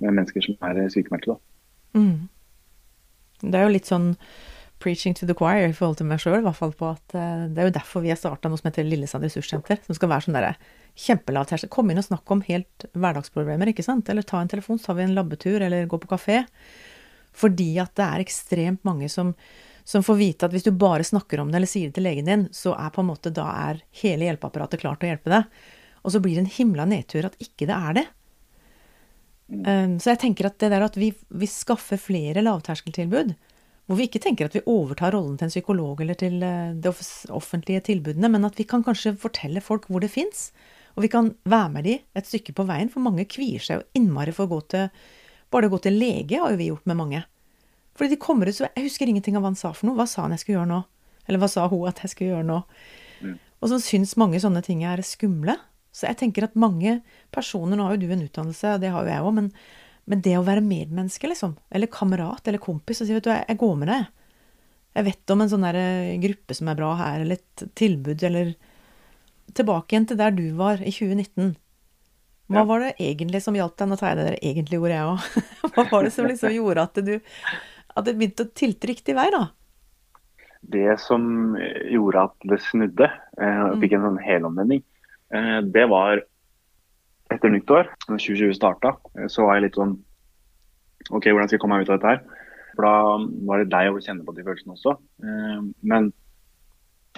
med 0.00 0.18
mennesker 0.20 0.48
som 0.48 0.68
er 0.70 0.82
sykemeldte. 0.94 1.38
Mm. 1.94 2.26
Det 3.44 3.58
er 3.58 3.66
jo 3.66 3.74
litt 3.74 3.90
sånn 3.90 4.12
preaching 4.82 5.14
to 5.16 5.26
the 5.26 5.36
choir 5.36 5.64
i 5.64 5.72
forhold 5.72 5.96
til 6.00 6.08
meg 6.10 6.20
sjøl, 6.20 6.40
i 6.42 6.44
hvert 6.44 6.58
fall 6.58 6.72
på 6.76 6.90
at 6.90 7.14
det 7.14 7.60
er 7.60 7.68
jo 7.70 7.76
derfor 7.76 8.02
vi 8.04 8.10
har 8.12 8.18
starta 8.20 8.50
noe 8.50 8.60
som 8.60 8.68
heter 8.68 8.84
Lillesand 8.84 9.24
ressurssenter, 9.24 9.78
som 9.86 9.96
skal 9.96 10.10
være 10.10 10.26
sånn 10.26 10.36
derre 10.36 10.56
kjempelav 10.94 11.48
terskel. 11.48 11.70
Kom 11.72 11.90
inn 11.90 12.00
og 12.00 12.06
snakk 12.06 12.30
om 12.30 12.42
helt 12.46 12.86
hverdagsproblemer, 12.92 13.70
ikke 13.70 13.86
sant. 13.86 14.10
Eller 14.10 14.26
ta 14.26 14.40
en 14.42 14.50
telefon, 14.50 14.78
så 14.78 14.90
tar 14.90 14.98
vi 15.00 15.06
en 15.06 15.14
labbetur, 15.16 15.62
eller 15.64 15.88
gå 15.90 15.98
på 16.02 16.10
kafé. 16.10 16.42
Fordi 17.34 17.70
at 17.82 17.94
det 17.98 18.06
er 18.06 18.24
ekstremt 18.24 18.84
mange 18.86 19.08
som, 19.12 19.32
som 19.84 20.04
får 20.06 20.18
vite 20.20 20.46
at 20.46 20.54
hvis 20.54 20.66
du 20.66 20.72
bare 20.78 21.06
snakker 21.06 21.42
om 21.42 21.50
det 21.50 21.60
eller 21.60 21.70
sier 21.70 21.90
det 21.90 21.98
til 21.98 22.06
legen 22.06 22.30
din, 22.30 22.44
så 22.54 22.76
er 22.78 22.92
på 22.94 23.02
en 23.02 23.10
måte 23.10 23.32
da 23.34 23.48
er 23.68 23.82
hele 24.02 24.28
hjelpeapparatet 24.28 24.84
klart 24.84 25.02
til 25.02 25.10
å 25.10 25.14
hjelpe 25.14 25.32
deg. 25.34 25.64
Og 26.04 26.14
så 26.14 26.20
blir 26.20 26.36
det 26.36 26.44
en 26.44 26.54
himla 26.58 26.86
nedtur 26.88 27.26
at 27.26 27.40
ikke 27.42 27.68
det 27.70 27.78
er 27.78 27.98
det. 27.98 28.04
Um, 29.44 29.98
så 30.00 30.14
jeg 30.14 30.22
tenker 30.22 30.48
at 30.48 30.56
det 30.62 30.70
der 30.72 30.84
at 30.86 30.94
vi, 30.96 31.10
vi 31.28 31.48
skaffer 31.50 32.00
flere 32.00 32.44
lavterskeltilbud, 32.44 33.34
hvor 33.84 33.98
vi 33.98 34.06
ikke 34.08 34.22
tenker 34.24 34.48
at 34.48 34.54
vi 34.56 34.62
overtar 34.70 35.12
rollen 35.12 35.36
til 35.36 35.50
en 35.50 35.52
psykolog 35.52 36.00
eller 36.00 36.16
til 36.20 36.38
uh, 36.40 36.72
de 36.72 36.92
offentlige 37.34 37.84
tilbudene, 37.90 38.30
men 38.32 38.48
at 38.48 38.56
vi 38.56 38.66
kan 38.68 38.84
kanskje 38.86 39.16
fortelle 39.20 39.64
folk 39.64 39.90
hvor 39.90 40.04
det 40.04 40.12
fins. 40.14 40.48
Og 40.94 41.04
vi 41.04 41.10
kan 41.12 41.32
være 41.50 41.74
med 41.74 41.88
de 41.88 41.98
et 42.16 42.28
stykke 42.28 42.54
på 42.56 42.66
veien, 42.68 42.92
for 42.92 43.04
mange 43.04 43.26
kvier 43.28 43.62
seg 43.62 43.80
jo 43.80 44.00
innmari 44.00 44.32
for 44.34 44.46
å 44.46 44.54
gå 44.54 44.60
til 44.72 44.88
Bare 45.54 45.70
å 45.70 45.74
gå 45.74 45.78
til 45.84 45.96
lege 46.00 46.40
har 46.42 46.50
jo 46.50 46.58
vi 46.58 46.70
gjort 46.72 46.88
med 46.90 46.98
mange. 46.98 47.22
Fordi 47.94 48.10
de 48.16 48.18
kommer 48.18 48.50
ut 48.50 48.56
så 48.56 48.66
Jeg 48.66 48.88
husker 48.88 49.06
ingenting 49.10 49.36
av 49.38 49.44
hva 49.44 49.52
han 49.52 49.58
sa 49.58 49.70
for 49.72 49.86
noe. 49.86 49.98
Hva 50.00 50.08
sa 50.10 50.24
han 50.24 50.34
jeg 50.34 50.42
skulle 50.42 50.58
gjøre 50.58 50.72
nå? 50.72 50.80
Eller 51.28 51.40
hva 51.40 51.50
sa 51.50 51.68
hun 51.70 51.86
at 51.88 52.02
jeg 52.02 52.12
skulle 52.12 52.32
gjøre 52.32 52.48
nå? 52.48 52.58
Mm. 53.22 53.38
Og 53.62 53.70
så 53.70 53.78
syns 53.80 54.16
mange 54.20 54.40
sånne 54.42 54.64
ting 54.66 54.82
er 54.84 55.04
skumle. 55.06 55.56
Så 55.94 56.08
jeg 56.08 56.18
tenker 56.20 56.48
at 56.48 56.58
mange 56.58 56.98
personer 57.34 57.78
Nå 57.78 57.86
har 57.86 57.94
jo 57.94 58.02
du 58.02 58.12
en 58.12 58.26
utdannelse, 58.26 58.74
og 58.74 58.82
det 58.82 58.90
har 58.90 59.06
jo 59.06 59.12
jeg 59.14 59.24
òg, 59.24 59.32
men, 59.36 59.48
men, 60.10 60.22
det 60.26 60.34
å 60.36 60.44
være 60.46 60.64
medmenneske, 60.64 61.30
liksom, 61.30 61.54
eller 61.70 61.90
kamerat 61.92 62.50
eller 62.50 62.62
kompis, 62.62 63.00
og 63.00 63.08
si 63.08 63.14
vet 63.14 63.26
du, 63.26 63.30
jeg, 63.30 63.46
jeg 63.46 63.60
går 63.62 63.76
med 63.78 63.92
deg. 63.92 64.08
Jeg 64.98 65.06
vet 65.08 65.32
om 65.34 65.42
en 65.42 65.50
sånn 65.50 65.66
der 65.66 65.78
eh, 65.78 66.16
gruppe 66.22 66.56
som 66.58 66.70
er 66.70 66.78
bra 66.78 66.90
her, 66.98 67.22
eller 67.22 67.38
et 67.38 67.66
tilbud, 67.78 68.26
eller 68.26 68.54
Tilbake 69.54 69.92
igjen 69.92 70.06
til 70.08 70.18
der 70.18 70.32
du 70.34 70.46
var 70.56 70.80
i 70.80 70.90
2019. 70.90 71.50
Hva 72.50 72.60
Ja. 72.60 72.64
var 72.68 72.80
det 72.80 72.94
egentlig 73.00 73.40
som 73.42 73.54
hjalp 73.56 73.76
deg? 73.76 73.88
Nå 73.88 73.96
tar 73.96 74.10
jeg 74.12 74.16
det 74.18 74.26
der 74.28 74.38
egentlig 74.50 74.80
ordet, 74.80 74.98
jeg 74.98 75.10
òg. 75.12 75.44
Hva 75.74 75.84
var 75.90 76.02
det 76.04 76.12
som 76.12 76.26
liksom 76.28 76.52
gjorde 76.52 76.82
at 76.82 76.94
du 77.04 77.14
At 77.96 78.04
det 78.08 78.16
begynte 78.18 78.44
å 78.44 78.52
tilte 78.58 78.88
riktig 78.90 79.14
vei, 79.14 79.28
da? 79.30 79.44
Det 80.64 80.96
som 80.98 81.54
gjorde 81.92 82.22
at 82.24 82.46
det 82.50 82.58
snudde, 82.64 83.06
eh, 83.38 83.60
og 83.68 83.78
fikk 83.82 83.92
en 83.94 84.06
sånn 84.08 84.18
helomvending, 84.24 84.80
eh, 85.30 85.60
det 85.60 85.84
var 85.92 86.22
etter 87.30 87.52
nyttår, 87.52 87.86
når 88.08 88.18
2020 88.24 88.56
starta, 88.56 88.96
eh, 89.18 89.28
så 89.28 89.44
var 89.46 89.58
jeg 89.60 89.66
litt 89.68 89.78
sånn 89.78 89.94
OK, 91.12 91.28
hvordan 91.28 91.46
skal 91.46 91.58
jeg 91.58 91.62
komme 91.62 91.78
meg 91.78 91.84
ut 91.86 91.92
av 91.92 92.00
dette 92.00 92.12
her? 92.14 92.42
For 92.74 92.82
da 92.88 92.94
var 93.46 93.62
det 93.62 93.70
deg 93.70 93.92
å 93.92 94.00
kjenne 94.02 94.24
på 94.26 94.34
de 94.34 94.42
følelsene 94.42 94.74
også. 94.74 94.96
Men 95.84 96.08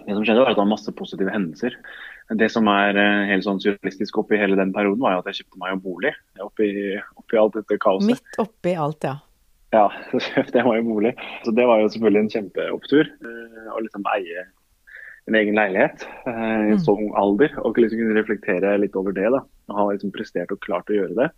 det 0.05 0.13
som 0.13 0.25
skjedde, 0.27 0.43
var 0.43 0.51
at 0.51 0.59
det 0.59 0.65
var 0.65 0.73
masse 0.75 0.93
positive 0.93 1.33
hendelser. 1.33 1.77
Det 2.35 2.49
som 2.51 2.67
er 2.73 2.97
eh, 2.99 3.29
helt 3.31 3.45
sånn 3.47 3.61
surrealistisk 3.63 4.17
oppi 4.19 4.39
hele 4.41 4.57
den 4.59 4.73
perioden, 4.75 4.99
var 5.05 5.15
jo 5.15 5.23
at 5.23 5.29
jeg 5.31 5.45
kjøpte 5.45 5.61
meg 5.63 5.77
en 5.77 5.83
bolig 5.85 6.11
oppi, 6.43 6.69
oppi 7.21 7.39
alt 7.39 7.55
dette 7.61 7.79
kaoset. 7.79 8.09
Midt 8.17 8.41
oppi 8.43 8.75
alt, 8.75 9.07
ja. 9.07 9.15
Ja, 9.75 9.87
så 10.11 10.19
kjøpte 10.23 10.59
jeg 10.59 10.67
meg 10.67 10.81
en 10.83 10.91
bolig. 10.91 11.13
Så 11.47 11.55
det 11.55 11.67
var 11.71 11.83
jo 11.83 11.91
selvfølgelig 11.95 12.25
en 12.25 12.33
kjempeopptur. 12.35 13.13
eh, 13.31 13.71
Å 13.71 13.83
liksom 13.85 14.11
eie 14.17 14.47
en 15.27 15.35
egen 15.39 15.57
leilighet 15.59 16.05
eh, 16.27 16.35
i 16.69 16.75
en 16.75 16.79
sånn 16.79 16.85
så 16.87 16.97
ung 16.99 17.15
alder. 17.19 17.55
Og 17.63 17.79
liksom 17.79 18.03
kunne 18.03 18.19
reflektere 18.19 18.77
litt 18.83 18.99
over 18.99 19.15
det. 19.15 19.31
da. 19.35 19.43
Og 19.71 19.79
ha 19.81 19.89
liksom 19.93 20.15
prestert 20.15 20.53
og 20.55 20.63
klart 20.67 20.91
å 20.91 20.99
gjøre 20.99 21.17
det. 21.19 21.31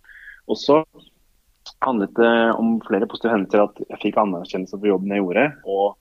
Og 0.48 0.56
så 0.60 0.82
handlet 1.84 2.12
det 2.16 2.34
om 2.56 2.78
flere 2.88 3.08
positive 3.08 3.34
hendelser. 3.36 3.64
At 3.68 3.80
jeg 3.92 4.02
fikk 4.06 4.20
anerkjennelse 4.20 4.76
for 4.76 4.88
jobben 4.92 5.12
jeg 5.12 5.24
gjorde. 5.24 5.46
Og 5.68 5.96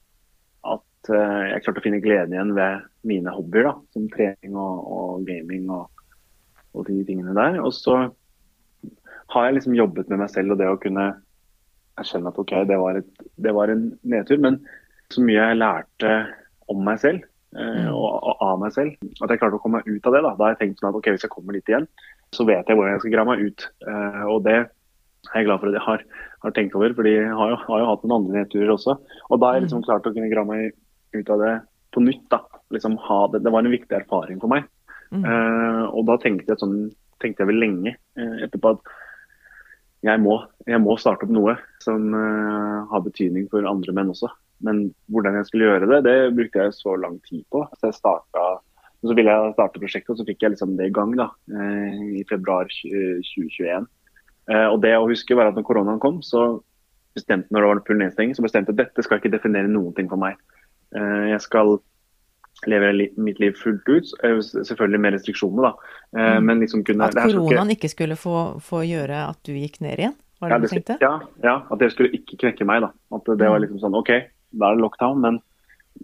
at 1.07 1.13
eh, 1.15 1.43
jeg 1.53 1.63
klarte 1.65 1.81
å 1.81 1.85
finne 1.85 2.01
gleden 2.03 2.35
igjen 2.35 2.55
ved 2.57 2.87
mine 3.07 3.33
hobbyer, 3.33 3.69
da, 3.69 3.75
som 3.95 4.09
trening 4.13 4.57
og, 4.57 4.81
og 4.97 5.27
gaming 5.27 5.69
og, 5.73 6.03
og 6.75 6.87
de 6.89 6.99
tingene 7.07 7.35
der. 7.37 7.61
Og 7.63 7.71
så 7.75 8.09
har 9.33 9.47
jeg 9.47 9.57
liksom 9.57 9.77
jobbet 9.77 10.11
med 10.11 10.21
meg 10.23 10.31
selv 10.31 10.55
og 10.55 10.61
det 10.61 10.67
å 10.71 10.79
kunne 10.81 11.07
erkjenne 11.97 12.31
at 12.31 12.37
OK, 12.39 12.53
det 12.69 12.77
var, 12.79 12.99
et, 12.99 13.25
det 13.41 13.53
var 13.55 13.73
en 13.73 13.89
nedtur, 14.07 14.39
men 14.43 14.59
så 15.11 15.23
mye 15.23 15.39
jeg 15.39 15.59
lærte 15.59 16.13
om 16.71 16.83
meg 16.85 17.01
selv 17.03 17.23
eh, 17.23 17.33
Mm. 17.57 17.93
og, 17.95 18.07
og 18.27 18.41
av 18.43 18.57
meg 18.59 18.73
selv, 18.75 18.97
at 19.23 19.31
jeg 19.31 19.39
klarte 19.39 19.55
å 19.55 19.61
komme 19.63 19.79
meg 19.79 19.87
ut 19.87 20.07
av 20.09 20.13
det. 20.13 20.19
Da 20.21 20.33
Da 20.35 20.43
har 20.43 20.51
jeg 20.51 20.59
tenkt 20.59 20.81
sånn 20.81 20.89
at 20.91 20.97
OK, 20.99 21.07
hvis 21.15 21.23
jeg 21.23 21.31
kommer 21.31 21.55
dit 21.55 21.69
igjen, 21.71 21.87
så 22.35 22.43
vet 22.45 22.67
jeg 22.67 22.75
hvordan 22.75 22.91
jeg 22.91 23.01
skal 23.05 23.13
grave 23.13 23.31
meg 23.31 23.45
ut. 23.47 23.63
Eh, 23.87 24.25
og 24.27 24.41
det 24.45 24.57
er 24.57 25.39
jeg 25.39 25.47
glad 25.47 25.61
for 25.61 25.71
at 25.71 25.77
jeg 25.77 25.85
har, 25.85 26.03
har 26.43 26.53
tenkt 26.53 26.75
over, 26.77 26.93
for 26.93 27.07
jeg 27.07 27.31
har 27.39 27.53
jo, 27.53 27.57
har 27.63 27.81
jo 27.81 27.87
hatt 27.87 28.03
noen 28.03 28.17
andre 28.19 28.43
nedturer 28.43 28.73
også. 28.75 28.97
Og 29.31 29.39
da 29.39 29.49
har 29.49 29.57
jeg 29.57 29.65
liksom 29.65 29.85
klart 29.87 30.05
å 30.05 30.13
kunne 30.13 30.29
grave 30.31 30.51
meg 30.51 30.75
ut 31.15 31.29
av 31.33 31.43
det 31.43 31.55
på 31.95 32.03
nytt. 32.03 32.25
da. 32.29 32.41
Liksom 32.73 32.97
ha 33.07 33.19
det. 33.31 33.43
det 33.45 33.53
var 33.53 33.63
en 33.63 33.73
viktig 33.73 33.95
erfaring 33.95 34.39
for 34.43 34.51
meg. 34.51 34.67
Mm. 35.11 35.23
Uh, 35.23 35.83
og 35.95 36.07
da 36.09 36.17
tenkte 36.19 36.51
jeg, 36.51 36.59
sånn, 36.59 36.79
tenkte 37.23 37.43
jeg 37.45 37.51
vel 37.53 37.61
lenge 37.63 37.93
uh, 37.95 38.39
etterpå 38.43 38.73
at 38.75 38.95
jeg 40.05 40.19
må, 40.19 40.35
jeg 40.67 40.81
må 40.83 40.97
starte 40.99 41.25
opp 41.25 41.31
noe 41.33 41.55
som 41.81 42.11
uh, 42.11 42.83
har 42.91 43.05
betydning 43.05 43.47
for 43.51 43.65
andre 43.67 43.95
menn 43.95 44.11
også. 44.11 44.29
Men 44.67 44.87
hvordan 45.13 45.39
jeg 45.39 45.47
skulle 45.47 45.69
gjøre 45.69 45.89
det, 45.93 46.01
det 46.05 46.17
brukte 46.35 46.65
jeg 46.65 46.75
så 46.75 46.97
lang 46.99 47.17
tid 47.25 47.45
på. 47.53 47.63
Så, 47.77 47.87
jeg 47.87 47.97
startet, 47.97 48.65
så 49.05 49.15
ville 49.15 49.33
jeg 49.33 49.55
starte 49.55 49.81
prosjektet, 49.81 50.11
og 50.13 50.19
så 50.19 50.27
fikk 50.27 50.43
jeg 50.43 50.55
liksom 50.55 50.75
det 50.79 50.89
i 50.89 50.93
gang 50.93 51.13
da, 51.17 51.29
i 52.17 52.23
februar 52.29 52.67
2021. 52.73 53.85
Eh, 54.47 54.67
og 54.71 54.79
det 54.83 54.93
å 54.95 55.07
huske 55.09 55.35
var 55.35 55.49
at 55.49 55.57
når 55.57 55.65
koronaen 55.67 56.01
kom, 56.03 56.21
så 56.23 56.59
bestemte 57.17 57.51
når 57.51 57.63
det 57.63 57.71
var 57.71 57.83
full 57.89 57.99
nedstenging, 58.01 58.35
så 58.37 58.45
bestemte 58.45 58.71
jeg 58.71 58.77
at 58.77 58.85
dette 58.85 59.03
skal 59.05 59.19
ikke 59.19 59.33
definere 59.33 59.71
noen 59.71 59.95
ting 59.97 60.09
for 60.11 60.21
meg. 60.21 60.39
Eh, 60.95 61.29
jeg 61.31 61.41
skal 61.41 61.79
leve 62.65 63.09
mitt 63.17 63.39
liv 63.39 63.53
fullt 63.53 63.87
ut, 63.87 64.13
eh, 64.23 64.39
selvfølgelig 64.39 64.99
med 64.99 65.13
restriksjoner, 65.13 65.61
da. 65.63 65.73
Eh, 66.17 66.37
Mm. 66.39 66.45
men 66.45 66.59
liksom 66.59 66.83
kunne 66.83 67.03
At 67.05 67.13
koronaen 67.15 67.69
ikke- 67.69 67.83
ikke 67.85 67.89
skulle 67.89 68.15
få, 68.15 68.59
få 68.61 68.81
gjøre 68.87 69.29
at 69.29 69.43
du 69.43 69.51
gikk 69.53 69.81
ned 69.81 69.97
igjen? 69.99 70.15
Var 70.41 70.49
det 70.49 70.53
ja, 70.53 70.59
det 70.59 70.69
du 70.69 70.75
tenkte? 70.75 70.97
ja, 71.01 71.19
ja, 71.43 71.63
at 71.71 71.79
det 71.79 71.91
skulle 71.91 72.11
ikke 72.11 72.37
knekke 72.37 72.65
meg. 72.65 72.81
da. 72.81 72.91
At 73.11 73.25
det 73.25 73.39
var 73.39 73.59
Mm. 73.59 73.63
liksom 73.67 73.79
sånn 73.81 73.95
OK, 73.97 74.07
da 74.57 74.71
er 74.71 74.75
det 74.75 74.81
lockdown, 74.83 75.19
men 75.21 75.41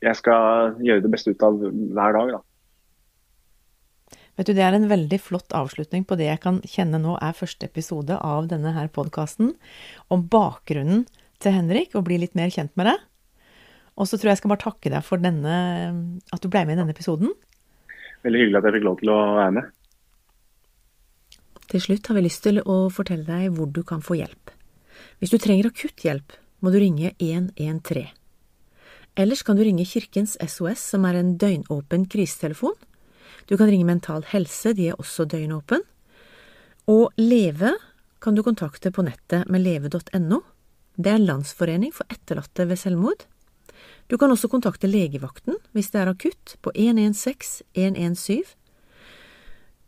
jeg 0.02 0.16
skal 0.16 0.76
gjøre 0.76 1.02
det 1.02 1.12
beste 1.12 1.30
ut 1.30 1.44
av 1.44 1.54
hver 1.60 2.14
dag. 2.14 2.32
da. 2.32 2.40
Vet 4.36 4.48
du, 4.48 4.54
Det 4.54 4.64
er 4.64 4.74
en 4.74 4.90
veldig 4.90 5.20
flott 5.22 5.50
avslutning 5.54 6.06
på 6.06 6.18
det 6.18 6.26
jeg 6.26 6.40
kan 6.42 6.60
kjenne 6.62 7.00
nå 7.02 7.18
er 7.22 7.34
første 7.34 7.64
episode 7.64 8.18
av 8.20 8.48
denne 8.48 8.74
her 8.74 8.88
podkasten, 8.88 9.54
om 10.10 10.24
bakgrunnen 10.28 11.06
til 11.40 11.52
Henrik, 11.52 11.94
og 11.96 12.06
bli 12.06 12.18
litt 12.18 12.34
mer 12.36 12.48
kjent 12.50 12.72
med 12.76 12.88
deg. 12.88 12.98
Og 13.94 14.10
så 14.10 14.18
tror 14.18 14.32
jeg 14.32 14.38
jeg 14.38 14.42
skal 14.42 14.54
bare 14.54 14.66
takke 14.66 14.92
deg 14.94 15.06
for 15.06 15.22
denne, 15.22 15.56
at 16.34 16.42
du 16.42 16.50
ble 16.50 16.64
med 16.66 16.76
i 16.76 16.82
denne 16.82 16.96
episoden. 16.96 17.34
Veldig 18.24 18.42
hyggelig 18.42 18.60
at 18.60 18.68
jeg 18.68 18.78
fikk 18.78 18.88
lov 18.88 19.00
til 19.02 19.14
å 19.14 19.20
være 19.38 19.56
med. 19.60 19.70
Til 21.74 21.82
slutt 21.82 22.10
har 22.10 22.18
vi 22.18 22.26
lyst 22.26 22.44
til 22.46 22.62
å 22.62 22.78
fortelle 22.94 23.26
deg 23.28 23.54
hvor 23.58 23.70
du 23.74 23.82
kan 23.88 24.02
få 24.06 24.18
hjelp. 24.20 24.52
Hvis 25.22 25.34
du 25.34 25.40
trenger 25.42 25.70
akutt 25.70 26.04
hjelp, 26.06 26.36
må 26.64 26.72
du 26.74 26.80
ringe 26.82 27.14
113. 27.20 28.12
Ellers 29.20 29.44
kan 29.46 29.58
du 29.58 29.62
ringe 29.66 29.86
Kirkens 29.86 30.36
SOS, 30.42 30.82
som 30.94 31.06
er 31.06 31.20
en 31.20 31.36
døgnåpen 31.38 32.08
krisetelefon. 32.10 32.74
Du 33.46 33.58
kan 33.60 33.70
ringe 33.70 33.86
Mental 33.86 34.24
Helse, 34.32 34.74
de 34.74 34.90
er 34.90 35.02
også 35.02 35.28
døgnåpen. 35.30 35.84
Og 36.90 37.14
Leve 37.22 37.76
kan 38.24 38.36
du 38.36 38.42
kontakte 38.46 38.90
på 38.92 39.06
nettet 39.06 39.50
med 39.52 39.62
leve.no. 39.62 40.40
Det 40.96 41.12
er 41.12 41.22
Landsforening 41.22 41.94
for 41.94 42.10
etterlatte 42.14 42.66
ved 42.70 42.80
selvmord. 42.80 43.26
Du 44.12 44.18
kan 44.20 44.32
også 44.32 44.50
kontakte 44.52 44.90
legevakten 44.90 45.58
hvis 45.74 45.92
det 45.94 46.02
er 46.02 46.12
akutt, 46.12 46.58
på 46.62 46.74
116 46.76 47.64
117. 47.74 48.44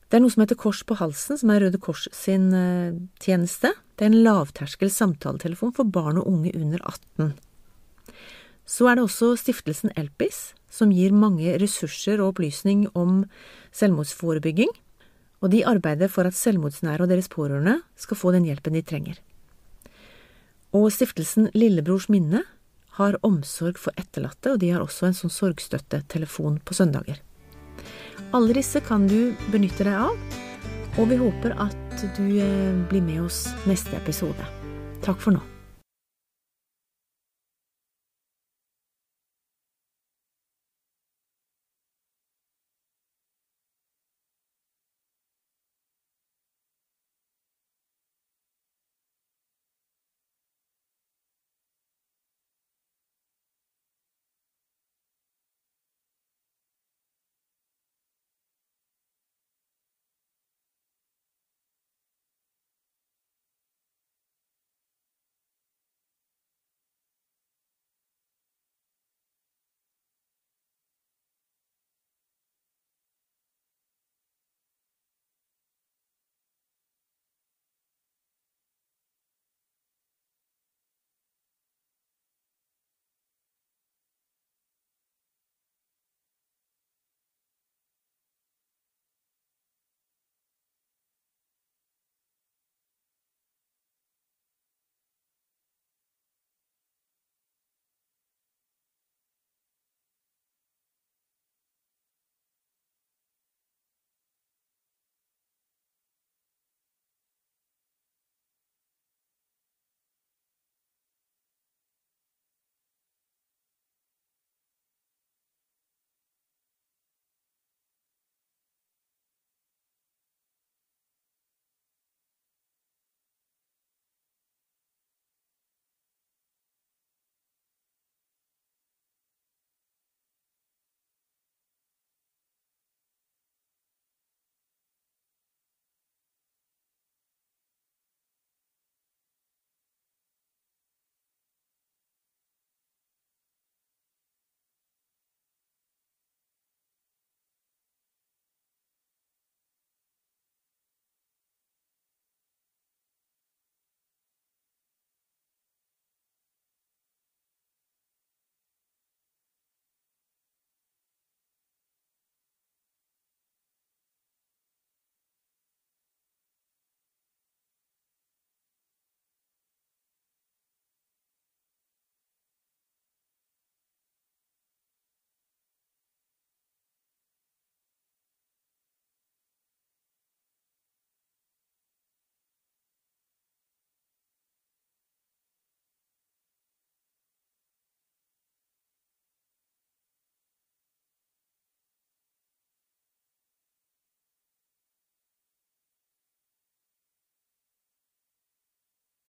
Det 0.06 0.20
er 0.20 0.22
noe 0.22 0.32
som 0.32 0.44
heter 0.44 0.58
Kors 0.60 0.84
på 0.86 0.96
halsen, 1.00 1.40
som 1.42 1.50
er 1.52 1.64
Røde 1.66 1.80
Kors 1.82 2.06
sin 2.14 2.52
eh, 2.54 2.96
tjeneste. 3.20 3.74
Det 3.98 4.06
er 4.06 4.14
en 4.14 4.24
lavterskel 4.24 4.92
samtaletelefon 4.94 5.74
for 5.76 5.90
barn 5.90 6.22
og 6.22 6.30
unge 6.30 6.54
under 6.56 6.80
18. 6.86 7.34
Så 8.70 8.88
er 8.90 8.98
det 8.98 9.06
også 9.06 9.34
stiftelsen 9.38 9.94
Elpis, 9.98 10.54
som 10.70 10.94
gir 10.94 11.14
mange 11.14 11.58
ressurser 11.62 12.22
og 12.22 12.34
opplysning 12.34 12.86
om 12.98 13.24
selvmordsforebygging, 13.76 14.72
og 15.44 15.52
de 15.54 15.66
arbeider 15.68 16.10
for 16.10 16.28
at 16.28 16.38
selvmordsnære 16.38 17.06
og 17.06 17.12
deres 17.12 17.30
pårørende 17.30 17.80
skal 18.00 18.18
få 18.18 18.34
den 18.34 18.48
hjelpen 18.48 18.78
de 18.78 18.86
trenger. 18.86 19.20
Og 20.76 20.90
stiftelsen 20.94 21.50
Lillebrors 21.56 22.10
minne 22.12 22.44
har 22.98 23.18
omsorg 23.28 23.80
for 23.82 23.96
etterlatte, 24.00 24.54
og 24.54 24.62
de 24.64 24.72
har 24.74 24.84
også 24.84 25.10
en 25.10 25.18
sånn 25.18 25.34
sorgstøttetelefon 25.34 26.62
på 26.66 26.78
søndager. 26.78 27.22
Alle 28.36 28.56
disse 28.58 28.82
kan 28.84 29.08
du 29.08 29.36
benytte 29.54 29.88
deg 29.88 29.96
av, 30.08 30.40
og 30.96 31.10
vi 31.12 31.20
håper 31.20 31.58
at 31.60 32.06
du 32.18 32.26
eh, 32.40 32.72
blir 32.90 33.04
med 33.04 33.26
oss 33.28 33.46
neste 33.68 33.96
episode. 34.00 34.48
Takk 35.06 35.22
for 35.22 35.36
nå. 35.36 35.55